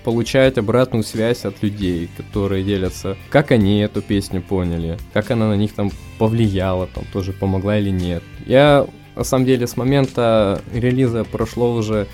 получать 0.04 0.58
обратную 0.58 1.02
связь 1.02 1.44
от 1.44 1.62
людей, 1.62 2.10
которые 2.16 2.62
делятся, 2.62 3.16
как 3.30 3.50
они 3.50 3.80
эту 3.80 4.02
песню 4.02 4.42
поняли, 4.42 4.98
как 5.12 5.30
она 5.30 5.48
на 5.48 5.54
них 5.54 5.72
там 5.72 5.90
повлияла, 6.18 6.86
там 6.86 7.04
тоже 7.12 7.32
помогла 7.32 7.78
или 7.78 7.90
нет. 7.90 8.22
Я, 8.46 8.86
на 9.16 9.24
самом 9.24 9.46
деле, 9.46 9.66
с 9.66 9.76
момента 9.76 10.60
релиза 10.72 11.24
прошло 11.24 11.74
уже 11.74 12.06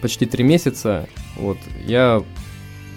почти 0.00 0.26
три 0.26 0.44
месяца, 0.44 1.08
вот, 1.36 1.58
я 1.84 2.22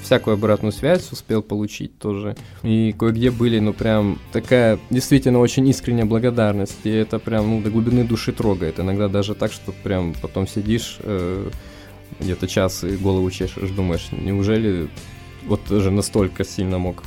всякую 0.05 0.35
обратную 0.35 0.71
связь 0.71 1.11
успел 1.11 1.41
получить 1.41 1.97
тоже. 1.97 2.35
И 2.63 2.95
кое-где 2.97 3.31
были, 3.31 3.59
ну, 3.59 3.73
прям 3.73 4.19
такая 4.31 4.79
действительно 4.89 5.39
очень 5.39 5.67
искренняя 5.67 6.05
благодарность. 6.05 6.85
И 6.85 6.89
это 6.89 7.19
прям, 7.19 7.49
ну, 7.49 7.61
до 7.61 7.69
глубины 7.69 8.03
души 8.05 8.31
трогает. 8.31 8.79
Иногда 8.79 9.07
даже 9.07 9.35
так, 9.35 9.51
что 9.51 9.71
прям 9.71 10.13
потом 10.21 10.47
сидишь 10.47 10.97
э, 10.99 11.49
где-то 12.19 12.47
час 12.47 12.83
и 12.83 12.95
голову 12.95 13.29
чешешь, 13.31 13.69
думаешь, 13.71 14.07
неужели 14.11 14.89
вот 15.45 15.61
даже 15.69 15.91
настолько 15.91 16.43
сильно 16.43 16.77
мог 16.77 17.03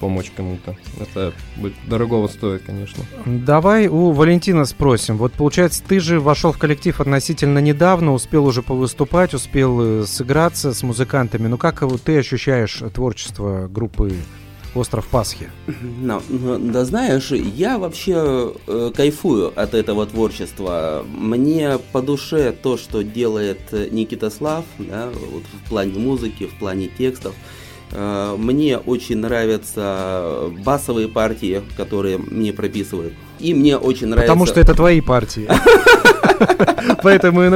помочь 0.00 0.32
кому-то. 0.34 0.76
Это 0.98 1.32
будет 1.56 1.74
дорогого 1.86 2.26
стоит, 2.26 2.62
конечно. 2.62 3.04
Давай 3.26 3.86
у 3.86 4.10
Валентина 4.10 4.64
спросим. 4.64 5.18
Вот 5.18 5.32
получается, 5.34 5.82
ты 5.86 6.00
же 6.00 6.18
вошел 6.18 6.52
в 6.52 6.58
коллектив 6.58 7.00
относительно 7.00 7.58
недавно, 7.58 8.12
успел 8.12 8.46
уже 8.46 8.62
повыступать, 8.62 9.34
успел 9.34 10.02
э, 10.02 10.06
сыграться 10.06 10.72
с 10.72 10.82
музыкантами. 10.82 11.46
Ну 11.46 11.58
как 11.58 11.84
ты 12.02 12.18
ощущаешь 12.18 12.82
творчество 12.94 13.68
группы 13.68 14.14
Остров 14.74 15.06
Пасхи? 15.08 15.50
Ну, 15.66 16.22
ну, 16.28 16.58
да 16.58 16.84
знаешь, 16.84 17.30
я 17.30 17.78
вообще 17.78 18.54
э, 18.66 18.92
кайфую 18.94 19.52
от 19.60 19.74
этого 19.74 20.06
творчества. 20.06 21.04
Мне 21.08 21.78
по 21.92 22.00
душе 22.00 22.52
то, 22.52 22.76
что 22.76 23.02
делает 23.02 23.60
э, 23.72 23.88
Никита 23.90 24.30
Слав, 24.30 24.64
да, 24.78 25.10
вот 25.32 25.42
в 25.42 25.68
плане 25.68 25.98
музыки, 25.98 26.46
в 26.46 26.58
плане 26.58 26.88
текстов. 26.88 27.34
Э, 27.34 27.59
Мне 27.92 28.78
очень 28.78 29.18
нравятся 29.18 30.50
басовые 30.64 31.08
партии, 31.08 31.62
которые 31.76 32.18
мне 32.18 32.52
прописывают. 32.52 33.12
И 33.40 33.54
мне 33.54 33.76
очень 33.76 34.06
нравится... 34.08 34.32
Потому 34.32 34.46
что 34.46 34.60
это 34.60 34.74
твои 34.74 35.00
партии. 35.00 35.48
Поэтому 37.02 37.42
и 37.44 37.48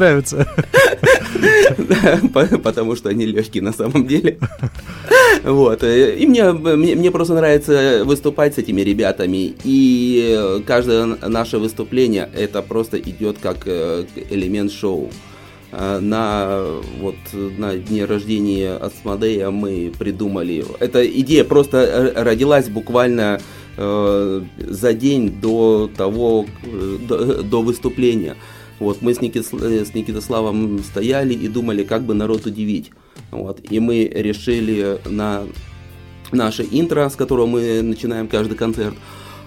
по- 2.32 2.58
потому 2.58 2.96
что 2.96 3.08
они 3.08 3.26
легкие 3.26 3.62
на 3.62 3.72
самом 3.72 4.06
деле. 4.06 4.38
Вот. 5.44 5.82
э, 5.82 6.16
И 6.16 6.26
мне, 6.26 6.52
мне, 6.52 6.94
мне 6.94 7.10
просто 7.10 7.34
нравится 7.34 8.02
выступать 8.04 8.54
с 8.54 8.58
этими 8.58 8.80
ребятами. 8.82 9.54
И 9.64 10.34
э, 10.36 10.60
каждое 10.66 11.06
наше 11.06 11.58
выступление 11.58 12.28
это 12.34 12.62
просто 12.62 12.98
идет 12.98 13.38
как 13.42 13.66
э, 13.66 14.04
элемент 14.30 14.72
шоу. 14.72 15.10
Э, 15.76 15.98
На 16.00 16.62
вот 17.00 17.16
на 17.32 17.76
дне 17.76 18.04
рождения 18.04 18.76
Асмодея 18.76 19.50
мы 19.50 19.92
придумали. 19.98 20.64
Эта 20.80 21.04
идея 21.06 21.44
просто 21.44 21.78
э, 21.78 22.22
родилась 22.22 22.68
буквально 22.68 23.40
э, 23.76 24.42
за 24.58 24.92
день 24.92 25.30
до 25.40 25.90
того, 25.96 26.46
э, 26.62 26.98
до, 27.08 27.42
до 27.42 27.62
выступления. 27.62 28.36
Вот 28.78 29.02
мы 29.02 29.14
с, 29.14 29.20
Никит, 29.20 29.46
с 29.46 29.94
Никитославом 29.94 30.80
стояли 30.80 31.34
и 31.34 31.48
думали, 31.48 31.84
как 31.84 32.02
бы 32.02 32.14
народ 32.14 32.46
удивить. 32.46 32.90
Вот, 33.30 33.60
и 33.68 33.80
мы 33.80 34.04
решили 34.04 34.98
на 35.06 35.44
наше 36.32 36.66
интро, 36.70 37.08
с 37.08 37.16
которого 37.16 37.46
мы 37.46 37.82
начинаем 37.82 38.28
каждый 38.28 38.56
концерт. 38.56 38.94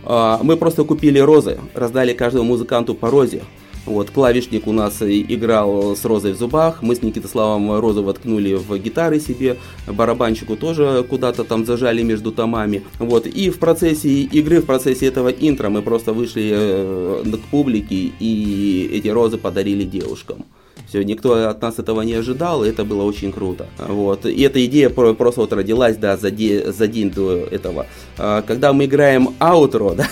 а, 0.05 0.39
Мы 0.43 0.55
просто 0.57 0.83
купили 0.83 1.19
розы, 1.19 1.59
раздали 1.73 2.13
каждому 2.13 2.45
музыканту 2.45 2.95
по 2.95 3.09
розе. 3.09 3.41
Вот, 3.87 4.09
клавишник 4.11 4.67
у 4.67 4.73
нас 4.73 5.01
играл 5.01 5.95
с 5.95 6.03
розой 6.05 6.33
в 6.33 6.37
зубах, 6.37 6.81
мы 6.83 6.93
с 6.93 7.01
Никитославом 7.01 7.79
розу 7.79 8.03
воткнули 8.03 8.53
в 8.55 8.77
гитары 8.77 9.19
себе, 9.19 9.55
барабанщику 9.87 10.55
тоже 10.57 11.05
куда-то 11.09 11.43
там 11.45 11.65
зажали 11.65 12.03
между 12.03 12.31
томами. 12.31 12.83
Вот, 12.99 13.25
и 13.25 13.49
в 13.49 13.59
процессе 13.59 14.09
игры, 14.09 14.59
в 14.61 14.65
процессе 14.65 15.05
этого 15.07 15.29
интро 15.29 15.69
мы 15.69 15.81
просто 15.81 16.11
вышли 16.13 16.51
э, 16.53 17.23
к 17.31 17.49
публике 17.49 18.11
и 18.19 18.89
эти 18.93 19.07
розы 19.07 19.37
подарили 19.37 19.83
девушкам. 19.83 20.45
Все, 20.89 21.03
никто 21.03 21.49
от 21.49 21.61
нас 21.61 21.79
этого 21.79 22.01
не 22.01 22.13
ожидал, 22.13 22.63
и 22.63 22.69
это 22.69 22.85
было 22.85 23.03
очень 23.03 23.31
круто. 23.31 23.67
Вот. 23.87 24.25
И 24.25 24.41
эта 24.41 24.63
идея 24.65 24.89
про- 24.89 25.13
просто 25.13 25.41
вот 25.41 25.53
родилась, 25.53 25.97
да, 25.97 26.15
за, 26.17 26.29
де- 26.31 26.71
за 26.71 26.87
день 26.87 27.09
до 27.09 27.31
этого. 27.51 27.85
А, 28.17 28.41
Когда 28.41 28.71
мы 28.73 28.85
играем 28.85 29.29
аутро, 29.39 29.93
да, 29.97 30.07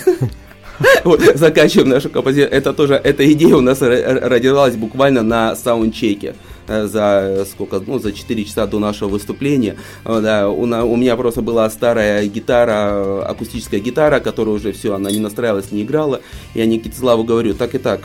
вот, 1.04 1.20
заканчиваем 1.34 1.88
нашу 1.90 2.10
композицию. 2.10 2.52
Это 2.52 2.72
тоже, 2.72 2.94
эта 2.94 3.30
идея 3.32 3.56
у 3.56 3.60
нас 3.60 3.80
ро- 3.82 3.88
ро- 4.04 4.28
родилась 4.28 4.74
буквально 4.76 5.22
на 5.22 5.56
саундчеке 5.56 6.34
э, 6.68 6.86
за 6.86 7.46
сколько, 7.50 7.80
ну, 7.86 7.98
за 7.98 8.12
4 8.12 8.44
часа 8.44 8.66
до 8.66 8.78
нашего 8.78 9.08
выступления. 9.08 9.76
Э, 10.04 10.20
Да, 10.20 10.48
у, 10.50 10.66
на- 10.66 10.84
у 10.84 10.96
меня 10.96 11.16
просто 11.16 11.40
была 11.42 11.68
старая 11.70 12.26
гитара, 12.26 12.90
э, 12.94 13.22
акустическая 13.26 13.80
гитара, 13.80 14.20
которая 14.20 14.54
уже 14.56 14.72
все, 14.72 14.94
она 14.94 15.10
не 15.10 15.20
настраивалась, 15.20 15.70
не 15.72 15.82
играла. 15.82 16.20
Я 16.54 16.66
Никитиславу 16.66 17.24
говорю, 17.24 17.54
так 17.54 17.74
и 17.74 17.78
так, 17.78 18.00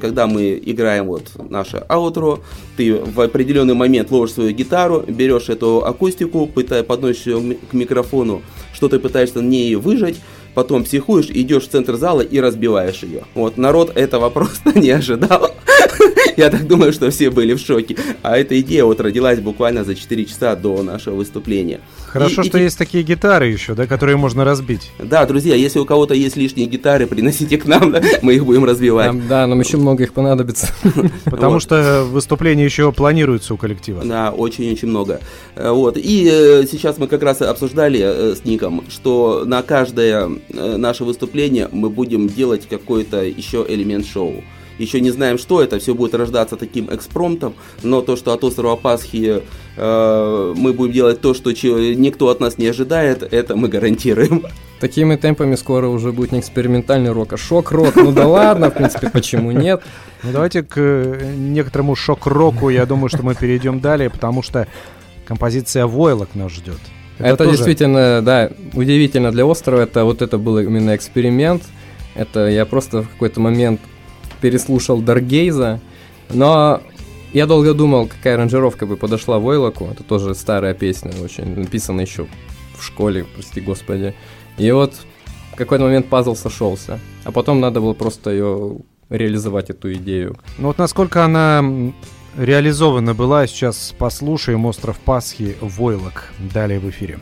когда 0.00 0.26
мы 0.26 0.60
играем 0.64 1.06
вот 1.06 1.24
наше 1.50 1.78
аутро, 1.88 2.40
ты 2.76 2.94
в 2.94 3.20
определенный 3.20 3.74
момент 3.74 4.10
ложишь 4.10 4.34
свою 4.34 4.50
гитару, 4.52 5.04
берешь 5.06 5.48
эту 5.48 5.84
акустику, 5.84 6.46
пытай, 6.46 6.82
подносишь 6.82 7.26
ее 7.26 7.56
к 7.70 7.72
микрофону, 7.72 8.42
что 8.72 8.88
ты 8.88 8.98
пытаешься 8.98 9.40
на 9.40 9.46
ней 9.48 9.74
выжать, 9.76 10.16
потом 10.54 10.84
психуешь, 10.84 11.30
идешь 11.30 11.68
в 11.68 11.70
центр 11.70 11.96
зала 11.96 12.20
и 12.20 12.40
разбиваешь 12.40 13.02
ее. 13.02 13.24
Вот, 13.34 13.56
народ 13.56 13.96
этого 13.96 14.30
просто 14.30 14.72
не 14.78 14.90
ожидал. 14.90 15.50
Я 16.38 16.50
так 16.50 16.66
думаю, 16.68 16.92
что 16.92 17.10
все 17.10 17.30
были 17.30 17.52
в 17.54 17.58
шоке. 17.58 17.96
А 18.22 18.38
эта 18.38 18.58
идея 18.60 18.84
вот 18.84 19.00
родилась 19.00 19.40
буквально 19.40 19.82
за 19.84 19.94
4 19.96 20.24
часа 20.24 20.54
до 20.54 20.82
нашего 20.84 21.16
выступления. 21.16 21.80
Хорошо, 22.06 22.42
И- 22.42 22.44
и 22.44 22.48
что 22.48 22.58
те- 22.58 22.64
есть 22.64 22.78
такие 22.78 23.02
гитары 23.02 23.48
еще, 23.48 23.74
да, 23.74 23.86
которые 23.88 24.16
можно 24.16 24.44
разбить. 24.44 24.90
Да, 25.02 25.26
друзья, 25.26 25.56
если 25.56 25.80
у 25.80 25.84
кого-то 25.84 26.14
есть 26.14 26.36
лишние 26.36 26.66
гитары, 26.68 27.06
приносите 27.08 27.58
к 27.58 27.66
нам, 27.66 27.90
да, 27.92 28.00
мы 28.22 28.34
их 28.34 28.44
будем 28.46 28.64
развивать. 28.64 29.08
Нам- 29.08 29.26
да, 29.28 29.46
нам 29.48 29.58
еще 29.60 29.78
много 29.78 30.04
их 30.04 30.12
понадобится. 30.12 30.68
Потому 31.24 31.54
Вот. 31.54 31.62
что 31.62 32.04
выступление 32.08 32.64
еще 32.64 32.92
планируется 32.92 33.52
у 33.52 33.56
коллектива. 33.56 34.04
Да, 34.04 34.30
очень-очень 34.30 34.88
много. 34.88 35.20
Э, 35.56 35.70
Вот. 35.72 35.96
И 35.98 36.28
э, 36.32 36.64
сейчас 36.70 36.98
мы 36.98 37.08
как 37.08 37.22
раз 37.24 37.42
обсуждали 37.42 38.00
э, 38.00 38.34
с 38.36 38.44
Ником, 38.44 38.84
что 38.88 39.42
на 39.44 39.62
каждое 39.62 40.30
э, 40.50 40.76
наше 40.76 41.02
выступление 41.02 41.68
мы 41.72 41.90
будем 41.90 42.28
делать 42.28 42.68
какой-то 42.70 43.24
еще 43.24 43.66
элемент 43.68 44.06
шоу. 44.06 44.44
Еще 44.78 45.00
не 45.00 45.10
знаем, 45.10 45.38
что 45.38 45.60
это, 45.62 45.78
все 45.78 45.94
будет 45.94 46.14
рождаться 46.14 46.56
таким 46.56 46.88
экспромтом, 46.94 47.54
но 47.82 48.00
то, 48.00 48.16
что 48.16 48.32
от 48.32 48.44
острова 48.44 48.76
Пасхи 48.76 49.42
э, 49.76 50.54
мы 50.56 50.72
будем 50.72 50.92
делать 50.92 51.20
то, 51.20 51.34
что 51.34 51.52
че- 51.52 51.94
никто 51.96 52.28
от 52.28 52.40
нас 52.40 52.58
не 52.58 52.66
ожидает, 52.68 53.22
это 53.22 53.56
мы 53.56 53.68
гарантируем. 53.68 54.44
Такими 54.80 55.16
темпами 55.16 55.56
скоро 55.56 55.88
уже 55.88 56.12
будет 56.12 56.30
не 56.32 56.38
экспериментальный 56.38 57.10
рок, 57.10 57.32
а 57.32 57.36
шок-рок. 57.36 57.96
Ну 57.96 58.12
да 58.12 58.28
ладно, 58.28 58.70
в 58.70 58.74
принципе, 58.74 59.10
почему 59.10 59.50
нет? 59.50 59.82
Ну, 60.22 60.30
давайте 60.32 60.62
к 60.62 60.74
э, 60.76 61.32
некоторому 61.36 61.96
шок-року, 61.96 62.70
я 62.70 62.86
думаю, 62.86 63.08
что 63.08 63.24
мы 63.24 63.34
перейдем 63.34 63.80
далее, 63.80 64.08
потому 64.10 64.42
что 64.42 64.68
композиция 65.26 65.86
«Войлок» 65.86 66.34
нас 66.34 66.52
ждет. 66.52 66.78
Это, 67.18 67.36
тоже- 67.44 67.56
действительно, 67.56 68.22
да, 68.22 68.50
удивительно 68.74 69.32
для 69.32 69.44
острова. 69.44 69.80
Это 69.80 70.04
вот 70.04 70.22
это 70.22 70.38
был 70.38 70.58
именно 70.60 70.94
эксперимент. 70.94 71.64
Это 72.14 72.46
я 72.48 72.64
просто 72.64 73.02
в 73.02 73.08
какой-то 73.08 73.40
момент 73.40 73.80
переслушал 74.40 75.00
Даргейза, 75.00 75.80
но 76.30 76.80
я 77.32 77.46
долго 77.46 77.74
думал, 77.74 78.06
какая 78.06 78.34
аранжировка 78.34 78.86
бы 78.86 78.96
подошла 78.96 79.38
Войлоку. 79.38 79.88
Это 79.90 80.02
тоже 80.02 80.34
старая 80.34 80.74
песня, 80.74 81.12
очень 81.22 81.58
написана 81.58 82.00
еще 82.00 82.26
в 82.78 82.84
школе, 82.84 83.26
прости 83.34 83.60
господи. 83.60 84.14
И 84.56 84.70
вот 84.70 84.94
в 85.52 85.56
какой-то 85.56 85.84
момент 85.84 86.08
пазл 86.08 86.34
сошелся, 86.34 87.00
а 87.24 87.32
потом 87.32 87.60
надо 87.60 87.80
было 87.80 87.92
просто 87.92 88.30
ее 88.30 88.78
реализовать 89.10 89.70
эту 89.70 89.92
идею. 89.94 90.36
Ну 90.58 90.68
вот 90.68 90.78
насколько 90.78 91.24
она 91.24 91.64
реализована 92.36 93.14
была, 93.14 93.46
сейчас 93.46 93.94
послушаем 93.98 94.64
«Остров 94.66 94.98
Пасхи» 94.98 95.56
«Войлок». 95.60 96.30
Далее 96.52 96.78
в 96.78 96.88
эфире. 96.88 97.18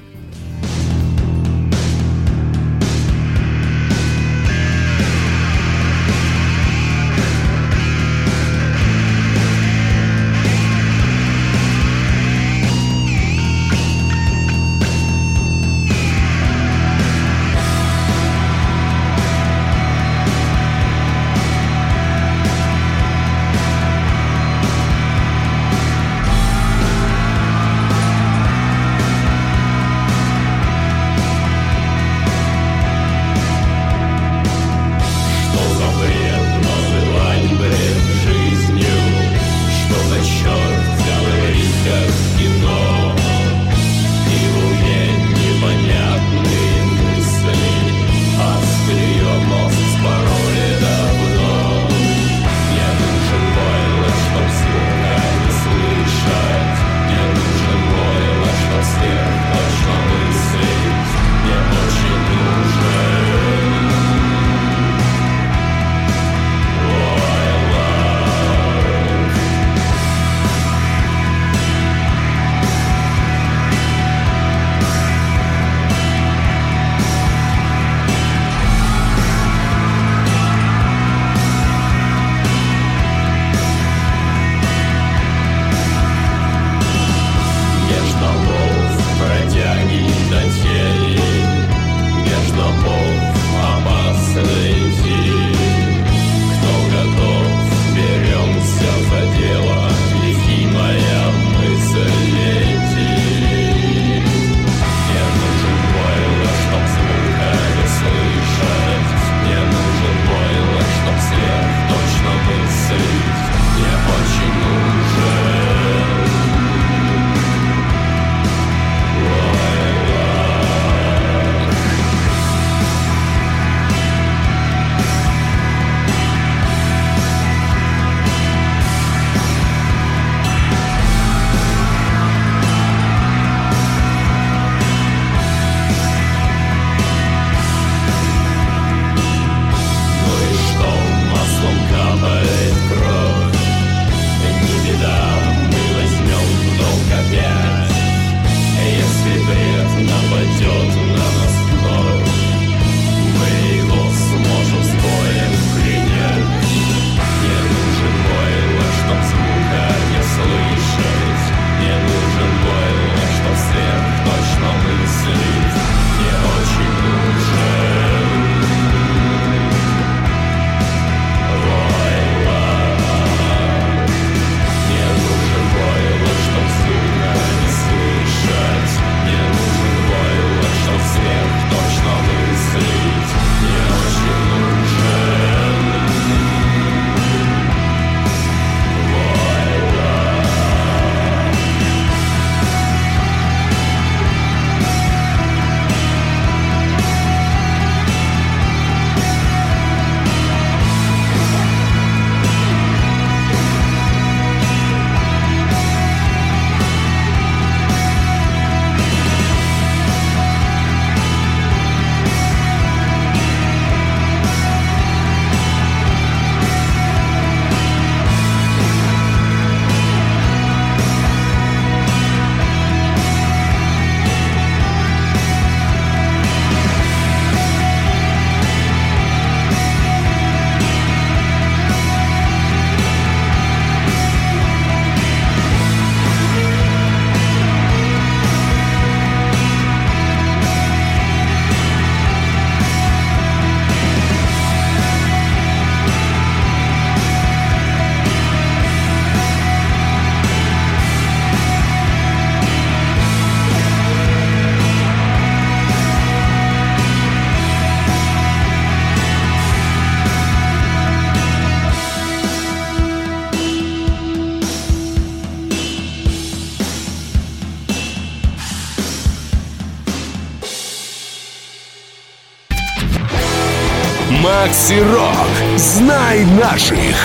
Макси 274.42 275.00
Рок. 275.00 275.78
Знай 275.78 276.44
наших. 276.44 277.16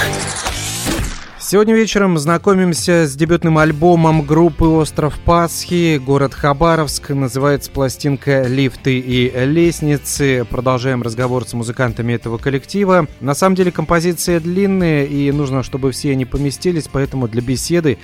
Сегодня 1.40 1.76
вечером 1.76 2.18
знакомимся 2.18 3.08
с 3.08 3.16
дебютным 3.16 3.58
альбомом 3.58 4.22
группы 4.22 4.66
«Остров 4.66 5.20
Пасхи», 5.20 5.98
город 5.98 6.34
Хабаровск. 6.34 7.10
Называется 7.10 7.70
пластинка 7.72 8.44
«Лифты 8.44 9.00
и 9.00 9.32
лестницы». 9.46 10.46
Продолжаем 10.50 11.02
разговор 11.02 11.46
с 11.46 11.54
музыкантами 11.54 12.14
этого 12.14 12.38
коллектива. 12.38 13.08
На 13.20 13.34
самом 13.34 13.56
деле 13.56 13.72
композиция 13.72 14.40
длинная, 14.40 15.04
и 15.04 15.32
нужно, 15.32 15.64
чтобы 15.64 15.92
все 15.92 16.12
они 16.12 16.26
поместились, 16.26 16.88
поэтому 16.90 17.28
для 17.28 17.42
беседы 17.42 17.98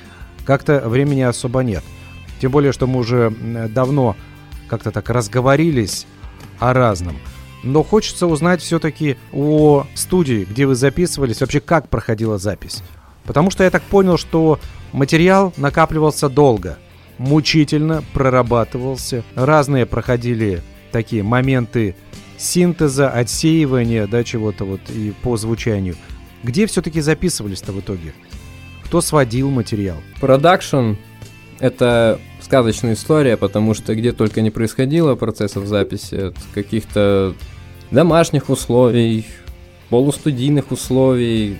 как-то 0.45 0.81
времени 0.89 1.21
особо 1.21 1.61
нет. 1.61 1.83
Тем 2.41 2.51
более, 2.51 2.73
что 2.73 2.85
мы 2.87 2.99
уже 2.99 3.33
давно 3.69 4.17
как-то 4.67 4.91
так 4.91 5.09
разговорились 5.09 6.05
о 6.59 6.73
разном. 6.73 7.17
Но 7.63 7.83
хочется 7.83 8.27
узнать 8.27 8.61
все-таки 8.61 9.17
о 9.33 9.85
студии, 9.95 10.47
где 10.49 10.65
вы 10.65 10.75
записывались, 10.75 11.41
вообще 11.41 11.59
как 11.59 11.89
проходила 11.89 12.37
запись. 12.37 12.83
Потому 13.23 13.51
что 13.51 13.63
я 13.63 13.69
так 13.69 13.83
понял, 13.83 14.17
что 14.17 14.59
материал 14.93 15.53
накапливался 15.57 16.29
долго, 16.29 16.77
мучительно 17.17 18.03
прорабатывался. 18.13 19.23
Разные 19.35 19.85
проходили 19.85 20.61
такие 20.91 21.23
моменты 21.23 21.95
синтеза, 22.37 23.09
отсеивания, 23.09 24.07
да, 24.07 24.23
чего-то 24.23 24.63
вот 24.63 24.81
и 24.89 25.13
по 25.23 25.35
звучанию. 25.37 25.95
Где 26.43 26.67
все-таки 26.67 27.01
записывались-то 27.01 27.71
в 27.71 27.79
итоге? 27.79 28.13
Кто 28.85 29.01
сводил 29.01 29.49
материал? 29.49 29.97
Продакшн— 30.21 30.93
это 31.59 32.19
сказочная 32.47 32.93
история, 32.93 33.35
потому 33.35 33.73
что 33.73 33.93
где 33.93 34.13
только 34.13 34.39
не 34.39 34.51
происходило 34.51 35.15
процессов 35.15 35.67
записи, 35.67 36.15
от 36.15 36.35
каких-то 36.53 37.35
домашних 37.91 38.49
условий, 38.49 39.25
полустудийных 39.89 40.71
условий, 40.71 41.57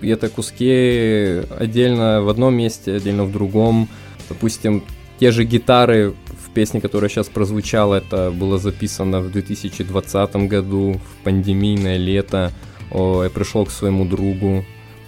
где-то 0.00 0.28
куски 0.30 1.42
отдельно 1.56 2.22
в 2.22 2.28
одном 2.28 2.54
месте, 2.54 2.96
отдельно 2.96 3.22
в 3.22 3.30
другом. 3.30 3.88
Допустим, 4.28 4.82
те 5.20 5.30
же 5.30 5.44
гитары 5.44 6.14
в 6.26 6.50
песне, 6.50 6.80
которая 6.80 7.08
сейчас 7.08 7.28
прозвучала, 7.28 7.94
это 7.94 8.32
было 8.32 8.58
записано 8.58 9.20
в 9.20 9.30
2020 9.30 10.48
году, 10.48 10.94
в 10.94 11.24
пандемийное 11.24 11.98
лето. 11.98 12.50
О, 12.90 13.22
я 13.22 13.30
пришел 13.30 13.64
к 13.64 13.70
своему 13.70 14.04
другу, 14.04 14.64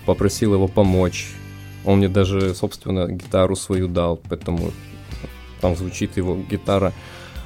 попросил 0.06 0.54
его 0.54 0.68
помочь. 0.68 1.28
Он 1.84 1.98
мне 1.98 2.08
даже, 2.08 2.54
собственно, 2.54 3.08
гитару 3.10 3.56
свою 3.56 3.88
дал, 3.88 4.20
поэтому 4.28 4.72
там 5.60 5.76
звучит 5.76 6.16
его 6.16 6.36
гитара. 6.36 6.92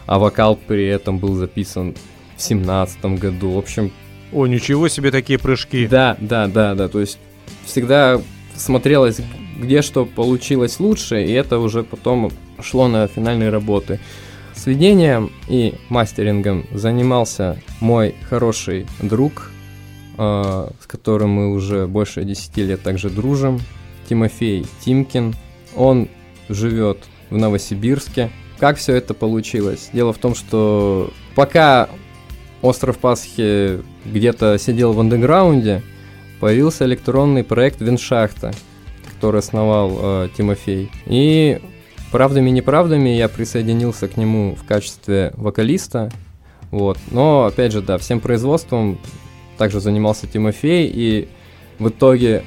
А 0.07 0.18
вокал 0.18 0.57
при 0.57 0.87
этом 0.87 1.18
был 1.18 1.35
записан 1.35 1.95
в 2.37 2.43
семнадцатом 2.43 3.16
году. 3.16 3.53
В 3.53 3.59
общем... 3.59 3.93
О, 4.32 4.47
ничего 4.47 4.89
себе 4.89 5.11
такие 5.11 5.39
прыжки. 5.39 5.87
Да, 5.87 6.16
да, 6.20 6.47
да, 6.49 6.74
да. 6.74 6.89
То 6.89 7.01
есть 7.01 7.18
всегда 7.64 8.20
смотрелось, 8.57 9.20
где 9.59 9.82
что 9.82 10.05
получилось 10.05 10.80
лучше, 10.80 11.24
и 11.24 11.32
это 11.32 11.59
уже 11.59 11.82
потом 11.82 12.30
шло 12.61 12.89
на 12.89 13.07
финальные 13.07 13.51
работы. 13.51 14.01
Сведением 14.55 15.32
и 15.49 15.74
мастерингом 15.89 16.66
занимался 16.72 17.61
мой 17.80 18.14
хороший 18.28 18.87
друг, 19.03 19.51
э, 20.16 20.70
с 20.80 20.87
которым 20.87 21.30
мы 21.30 21.53
уже 21.53 21.87
больше 21.87 22.24
10 22.24 22.57
лет 22.59 22.82
также 22.82 23.11
дружим, 23.11 23.61
Тимофей 24.09 24.67
Тимкин. 24.81 25.35
Он 25.77 26.09
живет 26.49 26.99
в 27.31 27.37
Новосибирске. 27.37 28.31
Как 28.59 28.77
все 28.77 28.95
это 28.95 29.15
получилось? 29.15 29.91
Дело 29.93 30.13
в 30.13 30.19
том, 30.19 30.35
что 30.35 31.11
пока 31.35 31.89
Остров 32.63 32.99
Пасхи 32.99 33.81
где-то 34.05 34.59
сидел 34.59 34.93
в 34.93 35.01
андеграунде, 35.01 35.83
появился 36.41 36.85
электронный 36.85 37.45
проект 37.45 37.81
Виншахта, 37.81 38.53
который 39.13 39.41
основал 39.41 39.99
э, 39.99 40.29
Тимофей. 40.37 40.91
И 41.07 41.61
правдами 42.13 42.49
и 42.51 42.53
неправдами 42.53 43.11
я 43.11 43.29
присоединился 43.29 44.09
к 44.09 44.17
нему 44.17 44.55
в 44.55 44.65
качестве 44.65 45.33
вокалиста. 45.37 46.13
Вот. 46.71 46.99
Но, 47.11 47.45
опять 47.45 47.73
же, 47.73 47.83
да, 47.83 47.99
всем 47.99 48.21
производством 48.21 48.99
также 49.59 49.81
занимался 49.81 50.27
Тимофей, 50.27 50.91
и 50.93 51.29
в 51.79 51.89
итоге 51.89 52.45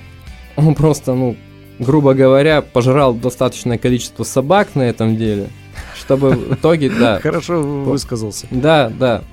он 0.55 0.73
просто, 0.75 1.13
ну, 1.13 1.35
грубо 1.79 2.13
говоря, 2.13 2.61
пожрал 2.61 3.13
достаточное 3.13 3.77
количество 3.77 4.23
собак 4.23 4.69
на 4.75 4.83
этом 4.83 5.17
деле, 5.17 5.49
чтобы 5.95 6.31
в 6.31 6.53
итоге, 6.55 6.89
да. 6.89 7.19
Хорошо 7.23 7.61
высказался. 7.61 8.47
Да, 8.51 8.91
да. 8.97 9.23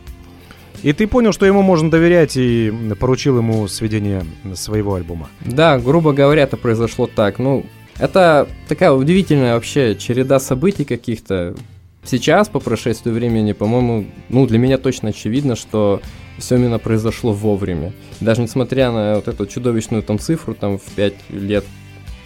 И 0.82 0.92
ты 0.92 1.06
понял, 1.06 1.32
что 1.32 1.46
ему 1.46 1.62
можно 1.62 1.90
доверять 1.90 2.36
и 2.36 2.72
поручил 3.00 3.38
ему 3.38 3.66
сведение 3.68 4.24
своего 4.54 4.96
альбома. 4.96 5.28
Да, 5.40 5.78
грубо 5.78 6.12
говоря, 6.12 6.42
это 6.42 6.58
произошло 6.58 7.06
так. 7.06 7.38
Ну, 7.38 7.64
это 7.98 8.46
такая 8.68 8.92
удивительная 8.92 9.54
вообще 9.54 9.96
череда 9.96 10.38
событий 10.38 10.84
каких-то. 10.84 11.54
Сейчас, 12.04 12.50
по 12.50 12.60
прошествию 12.60 13.14
времени, 13.14 13.52
по-моему, 13.52 14.04
ну, 14.28 14.46
для 14.46 14.58
меня 14.58 14.76
точно 14.76 15.08
очевидно, 15.08 15.56
что 15.56 16.02
все 16.36 16.56
именно 16.56 16.78
произошло 16.78 17.32
вовремя. 17.32 17.92
Даже 18.20 18.42
несмотря 18.42 18.90
на 18.90 19.14
вот 19.14 19.28
эту 19.28 19.46
чудовищную 19.46 20.02
там 20.02 20.18
цифру, 20.18 20.54
там, 20.54 20.76
в 20.76 20.84
5 20.96 21.14
лет, 21.30 21.64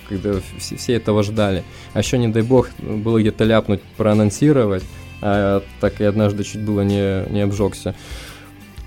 когда 0.09 0.41
все, 0.59 0.77
все 0.77 0.95
этого 0.95 1.23
ждали. 1.23 1.65
А 1.93 1.99
еще, 1.99 2.19
не 2.19 2.29
дай 2.29 2.43
бог, 2.43 2.71
было 2.79 3.21
где-то 3.21 3.45
ляпнуть, 3.45 3.83
проанонсировать, 3.97 4.85
а 5.21 5.63
так 5.81 6.01
и 6.01 6.05
однажды 6.05 6.45
чуть 6.45 6.63
было 6.63 6.83
не, 6.83 7.29
не 7.31 7.41
обжегся. 7.41 7.95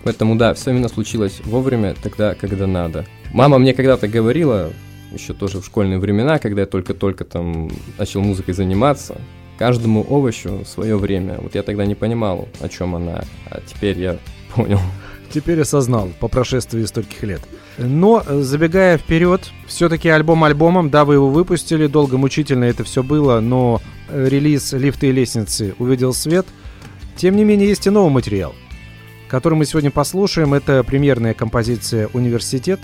Поэтому 0.04 0.36
да, 0.36 0.54
все 0.54 0.72
именно 0.72 0.90
случилось 0.90 1.42
вовремя, 1.46 1.96
тогда, 2.02 2.34
когда 2.36 2.68
надо. 2.68 3.06
Мама 3.34 3.60
мне 3.60 3.74
когда-то 3.74 4.08
говорила, 4.08 4.72
еще 5.12 5.34
тоже 5.34 5.62
в 5.62 5.66
школьные 5.66 6.00
времена, 6.00 6.40
когда 6.40 6.62
я 6.62 6.68
только-только 6.68 7.24
там 7.24 7.70
начал 7.98 8.22
музыкой 8.22 8.54
заниматься, 8.54 9.22
каждому 9.58 10.04
овощу 10.10 10.64
свое 10.66 10.98
время. 10.98 11.38
Вот 11.40 11.54
я 11.56 11.64
тогда 11.64 11.86
не 11.86 11.96
понимал, 11.96 12.48
о 12.60 12.70
чем 12.70 12.96
она, 12.96 13.24
а 13.50 13.62
теперь 13.66 14.00
я 14.00 14.18
понял. 14.56 14.80
Теперь 15.32 15.62
осознал 15.62 16.10
по 16.20 16.28
прошествии 16.28 16.84
стольких 16.84 17.24
лет. 17.24 17.42
Но, 17.78 18.24
забегая 18.28 18.98
вперед, 18.98 19.50
все-таки 19.68 20.10
альбом 20.10 20.44
альбомом, 20.44 20.90
да, 20.90 21.06
вы 21.06 21.16
его 21.16 21.30
выпустили, 21.30 21.88
долго, 21.88 22.18
мучительно 22.18 22.66
это 22.66 22.84
все 22.84 23.02
было, 23.02 23.40
но 23.40 23.82
релиз 24.12 24.74
«Лифты 24.74 25.08
и 25.08 25.12
лестницы» 25.12 25.74
увидел 25.80 26.14
свет. 26.14 26.46
Тем 27.16 27.36
не 27.36 27.44
менее, 27.44 27.70
есть 27.70 27.88
и 27.88 27.90
новый 27.90 28.12
материал 28.12 28.54
который 29.32 29.54
мы 29.54 29.66
сегодня 29.66 29.92
послушаем. 29.92 30.54
Это 30.54 30.84
премьерная 30.84 31.34
композиция 31.34 32.10
«Университет». 32.12 32.82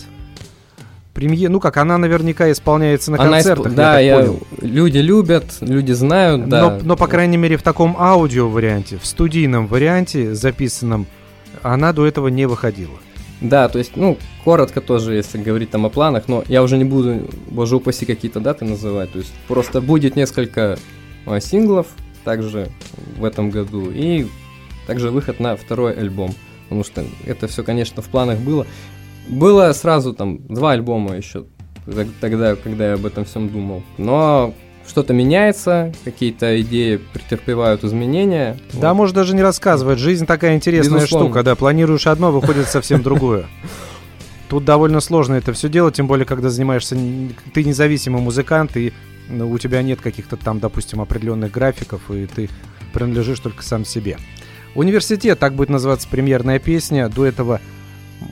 Премьер, 1.13 1.49
ну 1.49 1.59
как, 1.59 1.75
она 1.75 1.97
наверняка 1.97 2.49
исполняется 2.51 3.11
на 3.11 3.19
она 3.19 3.31
концертах, 3.31 3.67
исп... 3.67 3.75
да, 3.75 3.99
я, 3.99 4.21
я 4.21 4.33
Люди 4.61 4.99
любят, 4.99 5.45
люди 5.61 5.91
знают, 5.91 6.47
да. 6.47 6.61
Но, 6.61 6.79
но, 6.83 6.95
по 6.95 7.07
крайней 7.07 7.37
мере, 7.37 7.57
в 7.57 7.63
таком 7.63 7.97
аудио-варианте, 7.99 8.97
в 9.01 9.05
студийном 9.05 9.67
варианте, 9.67 10.35
записанном, 10.35 11.07
она 11.63 11.91
до 11.91 12.05
этого 12.05 12.27
не 12.27 12.45
выходила. 12.45 12.97
Да, 13.41 13.69
то 13.69 13.77
есть, 13.77 13.95
ну, 13.95 14.17
коротко 14.43 14.81
тоже, 14.81 15.13
если 15.13 15.37
говорить 15.37 15.69
там 15.69 15.85
о 15.85 15.89
планах, 15.89 16.27
но 16.27 16.43
я 16.47 16.63
уже 16.63 16.77
не 16.77 16.85
буду, 16.85 17.27
боже 17.49 17.75
упаси, 17.75 18.05
какие-то 18.05 18.39
даты 18.39 18.65
называть, 18.65 19.11
то 19.11 19.19
есть 19.19 19.31
просто 19.47 19.79
будет 19.79 20.15
несколько 20.15 20.79
а, 21.25 21.39
синглов 21.39 21.87
также 22.23 22.69
в 23.17 23.23
этом 23.23 23.51
году, 23.51 23.91
и 23.91 24.27
также 24.87 25.11
выход 25.11 25.39
на 25.39 25.55
второй 25.55 25.93
альбом. 25.93 26.33
Потому 26.63 26.83
что 26.83 27.05
это 27.25 27.47
все, 27.47 27.63
конечно, 27.63 28.01
в 28.01 28.07
планах 28.07 28.39
было. 28.39 28.65
Было 29.27 29.71
сразу 29.73 30.13
там 30.13 30.45
два 30.47 30.71
альбома 30.71 31.15
еще 31.15 31.45
тогда, 32.19 32.55
когда 32.55 32.87
я 32.87 32.93
об 32.95 33.05
этом 33.05 33.25
всем 33.25 33.49
думал. 33.49 33.83
Но 33.97 34.53
что-то 34.87 35.13
меняется, 35.13 35.93
какие-то 36.03 36.59
идеи 36.61 36.97
претерпевают 36.97 37.83
изменения. 37.83 38.57
Да, 38.73 38.89
вот. 38.89 38.97
может 38.97 39.15
даже 39.15 39.35
не 39.35 39.41
рассказывать. 39.41 39.99
Жизнь 39.99 40.25
такая 40.25 40.55
интересная 40.55 40.95
Безусловно. 40.95 41.27
штука, 41.27 41.43
да. 41.43 41.55
Планируешь 41.55 42.07
одно, 42.07 42.31
выходит 42.31 42.67
совсем 42.67 43.03
другое. 43.03 43.45
Тут 44.49 44.63
довольно 44.63 45.01
сложно 45.01 45.35
это 45.35 45.51
все 45.51 45.67
делать, 45.67 45.95
тем 45.95 46.07
более, 46.07 46.25
когда 46.25 46.49
занимаешься... 46.49 46.97
Ты 47.53 47.63
независимый 47.65 48.21
музыкант, 48.21 48.77
и 48.77 48.93
ну, 49.29 49.51
у 49.51 49.57
тебя 49.57 49.81
нет 49.81 49.99
каких-то 49.99 50.37
там, 50.37 50.59
допустим, 50.59 51.01
определенных 51.01 51.51
графиков, 51.51 52.09
и 52.09 52.25
ты 52.27 52.49
принадлежишь 52.93 53.41
только 53.41 53.63
сам 53.63 53.83
себе. 53.83 54.17
Университет, 54.73 55.37
так 55.39 55.53
будет 55.53 55.69
называться 55.69 56.07
премьерная 56.07 56.59
песня. 56.59 57.09
До 57.09 57.25
этого 57.25 57.59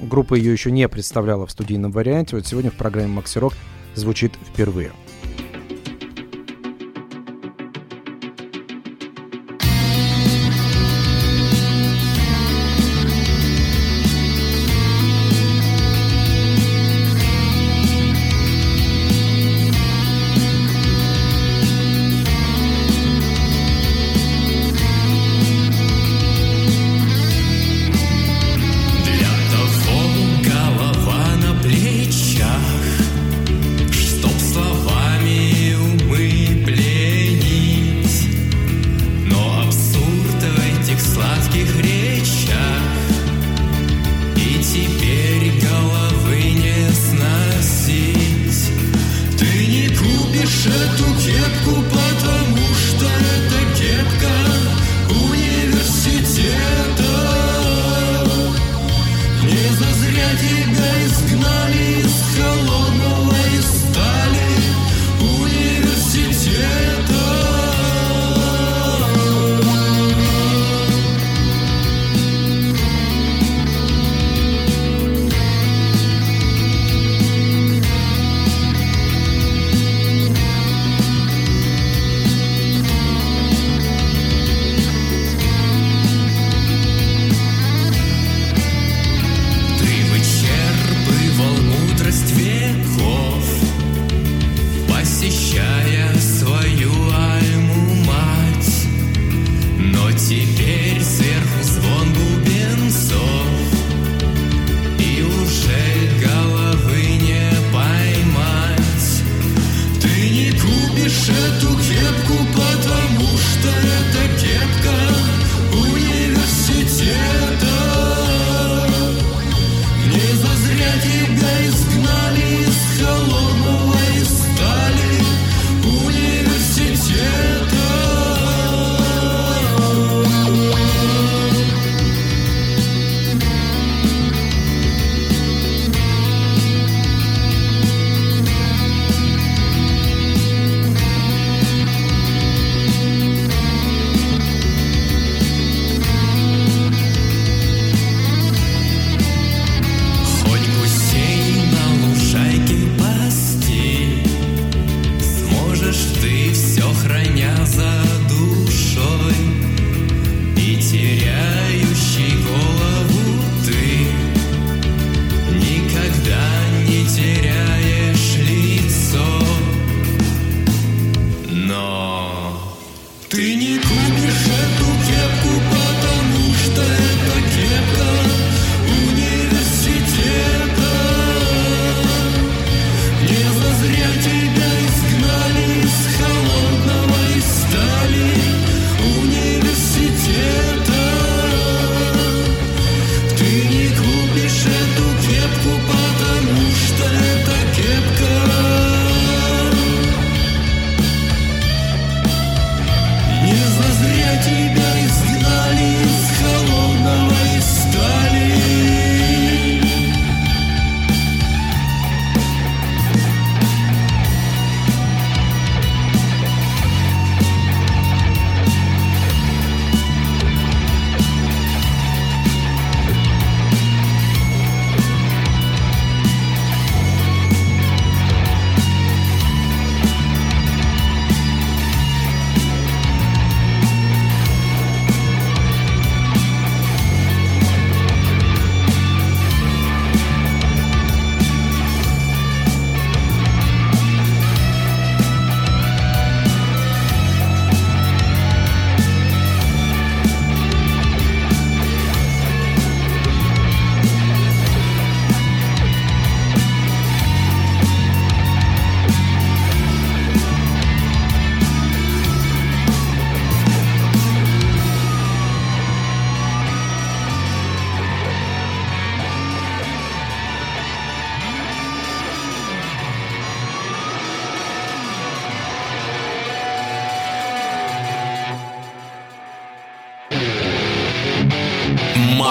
группа 0.01 0.35
ее 0.35 0.53
еще 0.53 0.71
не 0.71 0.87
представляла 0.87 1.45
в 1.45 1.51
студийном 1.51 1.91
варианте. 1.91 2.37
Вот 2.37 2.47
сегодня 2.47 2.71
в 2.71 2.75
программе 2.75 3.07
«Макси 3.07 3.39
Рок» 3.39 3.53
звучит 3.93 4.33
впервые. 4.53 4.91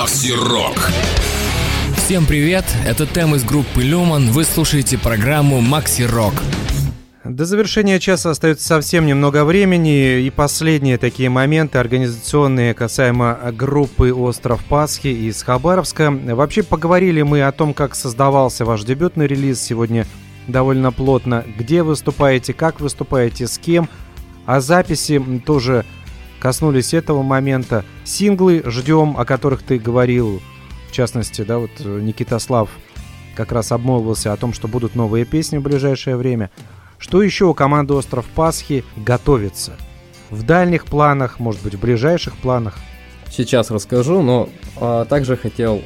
Макси 0.04 0.32
Рок. 0.32 0.90
Всем 1.96 2.26
привет, 2.26 2.66
это 2.86 3.06
Тем 3.06 3.34
из 3.34 3.42
группы 3.42 3.82
Люман, 3.82 4.32
вы 4.32 4.44
слушаете 4.44 4.98
программу 4.98 5.62
Макси 5.62 6.02
Рок. 6.02 6.34
До 7.24 7.46
завершения 7.46 7.98
часа 7.98 8.32
остается 8.32 8.66
совсем 8.66 9.06
немного 9.06 9.46
времени, 9.46 10.20
и 10.20 10.28
последние 10.28 10.98
такие 10.98 11.30
моменты 11.30 11.78
организационные 11.78 12.74
касаемо 12.74 13.38
группы 13.54 14.12
«Остров 14.12 14.62
Пасхи» 14.66 15.06
из 15.06 15.42
Хабаровска. 15.42 16.10
Вообще 16.10 16.62
поговорили 16.62 17.22
мы 17.22 17.40
о 17.40 17.52
том, 17.52 17.72
как 17.72 17.94
создавался 17.94 18.66
ваш 18.66 18.82
дебютный 18.82 19.26
релиз 19.26 19.58
сегодня 19.58 20.06
довольно 20.46 20.92
плотно, 20.92 21.46
где 21.58 21.82
выступаете, 21.82 22.52
как 22.52 22.78
выступаете, 22.78 23.46
с 23.46 23.56
кем, 23.56 23.88
а 24.44 24.60
записи 24.60 25.18
тоже 25.46 25.86
коснулись 26.44 26.94
этого 26.94 27.24
момента. 27.24 27.84
Синглы 28.04 28.62
ждем, 28.66 29.16
о 29.18 29.24
которых 29.24 29.64
ты 29.64 29.80
говорил, 29.80 30.40
в 30.88 30.92
частности, 30.92 31.42
да, 31.42 31.58
вот 31.58 31.72
Никита 31.80 32.38
Слав 32.38 32.68
как 33.34 33.50
раз 33.50 33.72
обмолвился 33.72 34.32
о 34.32 34.36
том, 34.36 34.52
что 34.52 34.68
будут 34.68 34.94
новые 34.94 35.24
песни 35.24 35.56
в 35.56 35.62
ближайшее 35.62 36.16
время– 36.16 36.50
что 37.04 37.22
еще 37.22 37.44
у 37.44 37.52
команды 37.52 37.92
«Остров 37.92 38.24
Пасхи» 38.34 38.82
готовится? 38.96 39.74
В 40.30 40.42
дальних 40.42 40.86
планах, 40.86 41.38
может 41.38 41.62
быть, 41.62 41.74
в 41.74 41.80
ближайших 41.80 42.34
планах? 42.38 42.78
Сейчас 43.30 43.70
расскажу, 43.70 44.22
но 44.22 44.48
а, 44.80 45.04
также 45.04 45.36
хотел 45.36 45.82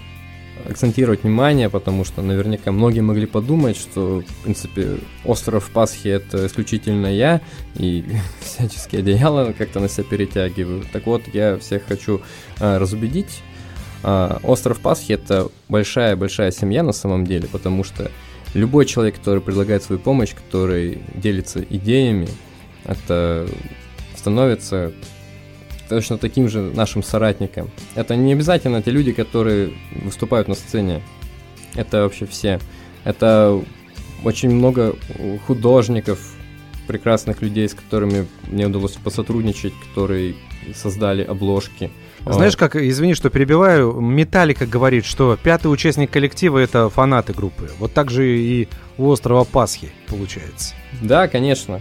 акцентировать 0.68 1.22
внимание, 1.22 1.68
потому 1.68 2.04
что 2.04 2.22
наверняка 2.22 2.72
многие 2.72 3.00
могли 3.00 3.26
подумать, 3.26 3.76
что, 3.76 4.22
в 4.26 4.42
принципе, 4.42 4.98
остров 5.24 5.70
Пасхи 5.70 6.08
это 6.08 6.46
исключительно 6.46 7.06
я, 7.06 7.40
и 7.74 8.04
всяческие 8.40 9.00
одеяла 9.00 9.52
как-то 9.52 9.80
на 9.80 9.88
себя 9.88 10.04
перетягиваю. 10.04 10.84
Так 10.92 11.06
вот, 11.06 11.22
я 11.32 11.58
всех 11.58 11.84
хочу 11.86 12.22
а, 12.58 12.78
разубедить. 12.78 13.42
А, 14.02 14.40
остров 14.42 14.80
Пасхи 14.80 15.12
это 15.12 15.48
большая-большая 15.68 16.50
семья 16.50 16.82
на 16.82 16.92
самом 16.92 17.26
деле, 17.26 17.48
потому 17.48 17.84
что 17.84 18.10
любой 18.54 18.86
человек, 18.86 19.16
который 19.16 19.40
предлагает 19.40 19.82
свою 19.82 20.00
помощь, 20.00 20.34
который 20.34 21.02
делится 21.14 21.62
идеями, 21.62 22.28
это 22.84 23.48
становится 24.16 24.92
точно 25.88 26.18
таким 26.18 26.48
же 26.48 26.60
нашим 26.60 27.02
соратником. 27.02 27.70
Это 27.94 28.16
не 28.16 28.32
обязательно 28.32 28.82
те 28.82 28.90
люди, 28.90 29.12
которые 29.12 29.72
выступают 30.02 30.48
на 30.48 30.54
сцене. 30.54 31.02
Это 31.74 32.02
вообще 32.02 32.26
все. 32.26 32.60
Это 33.04 33.62
очень 34.24 34.50
много 34.50 34.96
художников, 35.46 36.34
прекрасных 36.86 37.42
людей, 37.42 37.68
с 37.68 37.74
которыми 37.74 38.26
мне 38.46 38.66
удалось 38.66 38.92
посотрудничать, 38.92 39.74
которые 39.88 40.34
создали 40.74 41.22
обложки. 41.22 41.90
Знаешь, 42.26 42.56
как, 42.56 42.76
извини, 42.76 43.14
что 43.14 43.30
перебиваю, 43.30 44.00
Металлика 44.00 44.66
говорит, 44.66 45.04
что 45.04 45.38
пятый 45.40 45.68
участник 45.68 46.10
коллектива 46.10 46.58
это 46.58 46.88
фанаты 46.88 47.32
группы. 47.32 47.70
Вот 47.78 47.92
так 47.92 48.10
же 48.10 48.26
и 48.26 48.68
у 48.96 49.08
острова 49.08 49.44
Пасхи 49.44 49.90
получается. 50.08 50.74
Да, 51.00 51.28
конечно. 51.28 51.80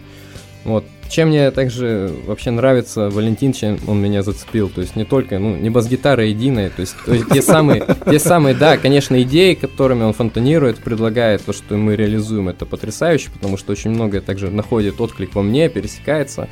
Вот. 0.63 0.85
Чем 1.09 1.29
мне 1.29 1.51
также 1.51 2.13
вообще 2.25 2.51
нравится 2.51 3.09
Валентин, 3.09 3.53
чем 3.53 3.79
он 3.87 4.01
меня 4.01 4.23
зацепил. 4.23 4.69
То 4.69 4.81
есть 4.81 4.95
не 4.95 5.05
только, 5.05 5.39
ну, 5.39 5.55
не 5.55 5.69
бас-гитара 5.69 6.25
единая, 6.25 6.69
то 6.69 6.81
есть, 6.81 6.95
то 7.05 7.13
есть 7.13 7.29
те 7.29 7.41
самые, 7.41 7.85
те 8.09 8.19
самые, 8.19 8.55
да, 8.55 8.77
конечно, 8.77 9.21
идеи, 9.21 9.53
которыми 9.53 10.03
он 10.03 10.13
фонтанирует, 10.13 10.79
предлагает 10.79 11.43
то, 11.45 11.53
что 11.53 11.77
мы 11.77 11.95
реализуем, 11.95 12.49
это 12.49 12.65
потрясающе, 12.65 13.29
потому 13.31 13.57
что 13.57 13.71
очень 13.71 13.91
многое 13.91 14.21
также 14.21 14.51
находит 14.51 14.99
отклик 14.99 15.33
во 15.33 15.41
мне, 15.41 15.69
пересекается, 15.69 16.49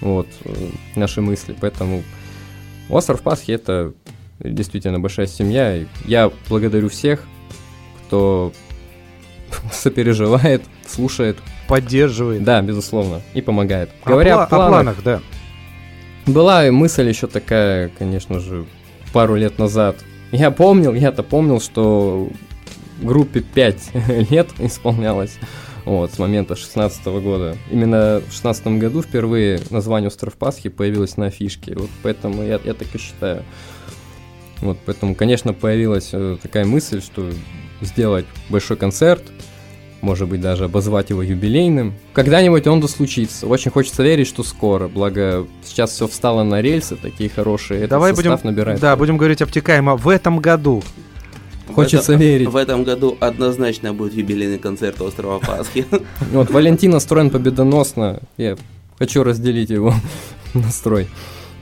вот, 0.00 0.28
э, 0.44 0.50
наши 0.96 1.20
мысли, 1.20 1.56
поэтому 1.58 2.02
Остров 2.88 3.22
Пасхи 3.22 3.52
это 3.52 3.94
действительно 4.40 5.00
большая 5.00 5.26
семья. 5.26 5.76
И 5.76 5.86
я 6.04 6.30
благодарю 6.48 6.88
всех, 6.88 7.24
кто 8.06 8.52
сопереживает, 9.72 10.62
слушает. 10.86 11.38
Поддерживает. 11.68 12.44
Да, 12.44 12.60
безусловно. 12.62 13.22
И 13.34 13.40
помогает. 13.40 13.90
О 14.04 14.10
Говоря 14.10 14.32
пла- 14.34 14.44
о, 14.44 14.46
планах, 14.46 14.66
о 14.66 14.68
планах, 14.68 14.96
да. 15.04 15.20
Была 16.26 16.70
мысль 16.70 17.08
еще 17.08 17.26
такая, 17.26 17.90
конечно 17.98 18.40
же, 18.40 18.64
пару 19.12 19.36
лет 19.36 19.58
назад. 19.58 19.96
Я 20.32 20.50
помнил, 20.50 20.94
я-то 20.94 21.22
помнил, 21.22 21.60
что 21.60 22.28
группе 23.00 23.40
5 23.40 23.90
лет 24.30 24.48
исполнялось 24.58 25.38
вот, 25.84 26.12
с 26.12 26.18
момента 26.18 26.56
16 26.56 27.04
года. 27.06 27.56
Именно 27.70 28.22
в 28.26 28.32
16 28.32 28.66
году 28.78 29.02
впервые 29.02 29.60
название 29.70 30.08
«Остров 30.08 30.34
Пасхи» 30.34 30.68
появилось 30.68 31.16
на 31.16 31.26
афишке, 31.26 31.74
вот 31.76 31.90
поэтому 32.02 32.42
я, 32.42 32.60
я 32.64 32.74
так 32.74 32.94
и 32.94 32.98
считаю. 32.98 33.44
Вот, 34.60 34.78
поэтому, 34.86 35.14
конечно, 35.14 35.52
появилась 35.52 36.10
э, 36.12 36.38
такая 36.40 36.64
мысль, 36.64 37.02
что 37.02 37.30
сделать 37.80 38.24
большой 38.48 38.76
концерт, 38.76 39.22
может 40.04 40.28
быть, 40.28 40.40
даже 40.40 40.66
обозвать 40.66 41.10
его 41.10 41.22
юбилейным. 41.22 41.94
Когда-нибудь 42.12 42.66
он 42.66 42.80
да 42.80 42.86
случится. 42.88 43.46
Очень 43.46 43.70
хочется 43.70 44.02
верить, 44.02 44.28
что 44.28 44.44
скоро. 44.44 44.86
Благо, 44.86 45.46
сейчас 45.64 45.90
все 45.90 46.06
встало 46.06 46.44
на 46.44 46.60
рельсы, 46.62 46.96
такие 46.96 47.30
хорошие. 47.30 47.86
Давай 47.88 48.12
будем, 48.12 48.38
набирает. 48.44 48.80
Да, 48.80 48.94
будем 48.96 49.16
говорить 49.16 49.42
обтекаемо. 49.42 49.96
В 49.96 50.08
этом 50.08 50.38
году 50.38 50.82
Хочется 51.72 52.12
в 52.12 52.14
этом, 52.16 52.20
верить. 52.20 52.48
В 52.48 52.56
этом 52.56 52.84
году 52.84 53.16
однозначно 53.20 53.94
будет 53.94 54.14
юбилейный 54.14 54.58
концерт 54.58 55.00
Острова 55.00 55.38
Пасхи. 55.38 55.86
Вот 56.32 56.50
Валентин 56.50 56.90
настроен 56.90 57.30
победоносно. 57.30 58.20
Я 58.36 58.56
хочу 58.98 59.24
разделить 59.24 59.70
его 59.70 59.94
настрой. 60.54 61.08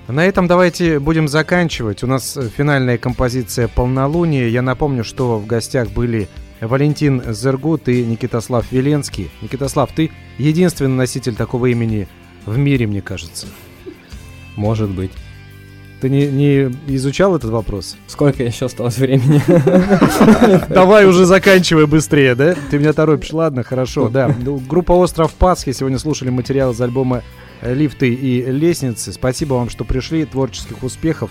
На 0.08 0.26
этом 0.26 0.48
давайте 0.48 0.98
будем 0.98 1.28
заканчивать. 1.28 2.02
У 2.02 2.06
нас 2.08 2.36
финальная 2.56 2.98
композиция 2.98 3.68
«Полнолуние». 3.68 4.50
Я 4.50 4.60
напомню, 4.60 5.04
что 5.04 5.38
в 5.38 5.46
гостях 5.46 5.90
были 5.90 6.28
Валентин 6.66 7.22
Зергут 7.32 7.88
и 7.88 8.04
Никитослав 8.04 8.70
Веленский. 8.70 9.30
Никитослав, 9.42 9.90
ты 9.92 10.10
единственный 10.38 10.94
носитель 10.96 11.34
такого 11.34 11.66
имени 11.66 12.08
в 12.46 12.56
мире, 12.56 12.86
мне 12.86 13.02
кажется. 13.02 13.46
Может 14.56 14.90
быть. 14.90 15.10
Ты 16.00 16.08
не, 16.08 16.26
не 16.26 16.96
изучал 16.96 17.36
этот 17.36 17.50
вопрос? 17.50 17.96
Сколько 18.08 18.42
еще 18.42 18.66
осталось 18.66 18.98
времени? 18.98 19.40
Давай 20.68 21.06
уже 21.06 21.26
заканчивай 21.26 21.86
быстрее, 21.86 22.34
да? 22.34 22.56
Ты 22.70 22.78
меня 22.78 22.92
торопишь. 22.92 23.32
Ладно, 23.32 23.62
хорошо, 23.62 24.08
да. 24.08 24.34
Ну, 24.40 24.56
группа 24.58 24.92
«Остров 24.92 25.32
Пасхи» 25.34 25.70
сегодня 25.70 26.00
слушали 26.00 26.30
материал 26.30 26.72
из 26.72 26.80
альбома 26.80 27.22
«Лифты 27.62 28.12
и 28.12 28.42
лестницы». 28.42 29.12
Спасибо 29.12 29.54
вам, 29.54 29.68
что 29.68 29.84
пришли. 29.84 30.24
Творческих 30.24 30.82
успехов. 30.82 31.30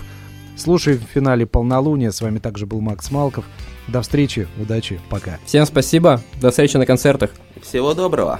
Слушай 0.62 0.96
в 0.96 1.02
финале 1.12 1.44
«Полнолуние». 1.44 2.12
С 2.12 2.20
вами 2.20 2.38
также 2.38 2.66
был 2.66 2.80
Макс 2.80 3.10
Малков. 3.10 3.44
До 3.88 4.00
встречи, 4.00 4.46
удачи, 4.60 5.00
пока. 5.10 5.40
Всем 5.44 5.66
спасибо, 5.66 6.20
до 6.40 6.50
встречи 6.50 6.76
на 6.76 6.86
концертах. 6.86 7.32
Всего 7.60 7.94
доброго. 7.94 8.38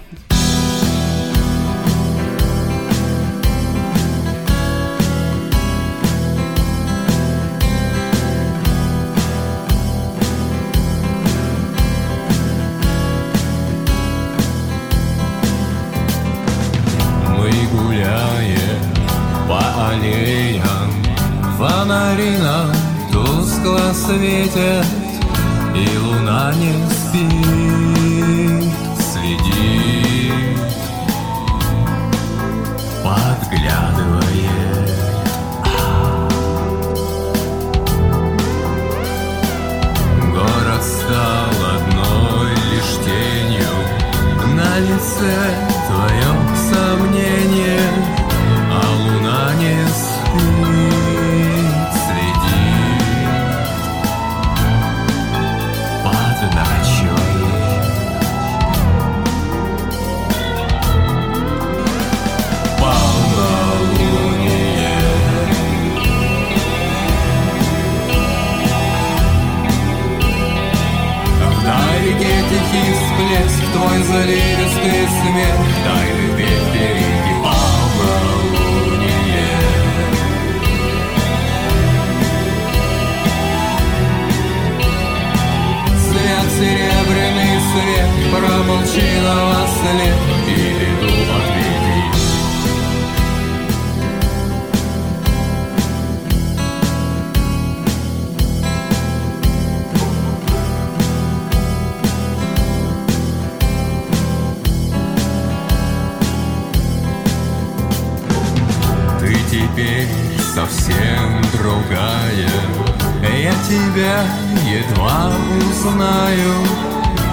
Тебя 113.73 114.25
едва 114.67 115.33
узнаю. 115.71 116.55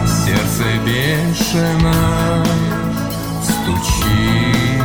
Сердце 0.08 0.64
бешено 0.86 2.46
стучит. 3.44 4.84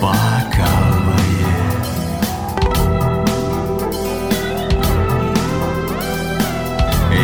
Покалывает 0.00 1.16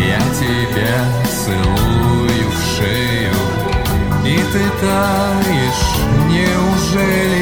Я 0.09 0.21
тебя 0.41 0.99
целую 1.45 2.49
в 2.51 2.59
шею 2.77 3.39
И 4.25 4.37
ты 4.53 4.65
таешь, 4.81 5.87
неужели 6.29 7.42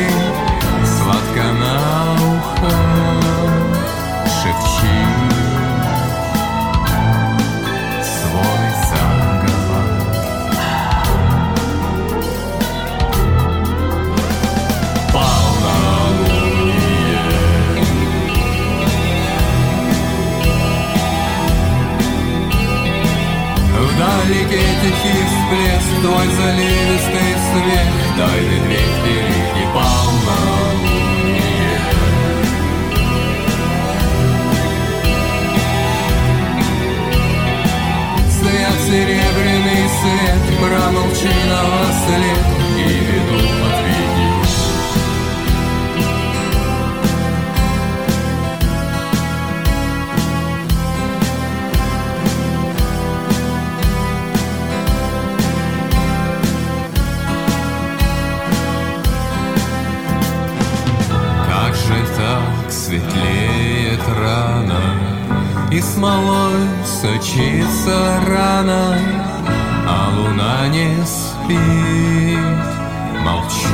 тихий 24.83 25.25
всплеск, 25.29 25.93
твой 26.03 26.27
заливистый 26.27 27.33
смех. 27.53 27.91
Тайный 28.17 28.61
дверь 28.67 28.93
впереди 28.99 29.65
полнолуние 29.75 31.41
Стоят 38.31 38.79
серебряный 38.87 39.85
свет, 40.01 40.43
промолчиного 40.61 41.83
след 42.05 42.47
И 42.77 42.89
веду 43.07 43.41
отведи 43.67 44.00
смолой 66.01 66.67
сочится 66.83 68.23
рана 68.27 68.97
А 69.87 70.11
луна 70.17 70.67
не 70.69 70.97
спит, 71.05 72.39
молчит 73.23 73.69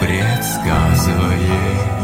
Предсказывает 0.00 1.99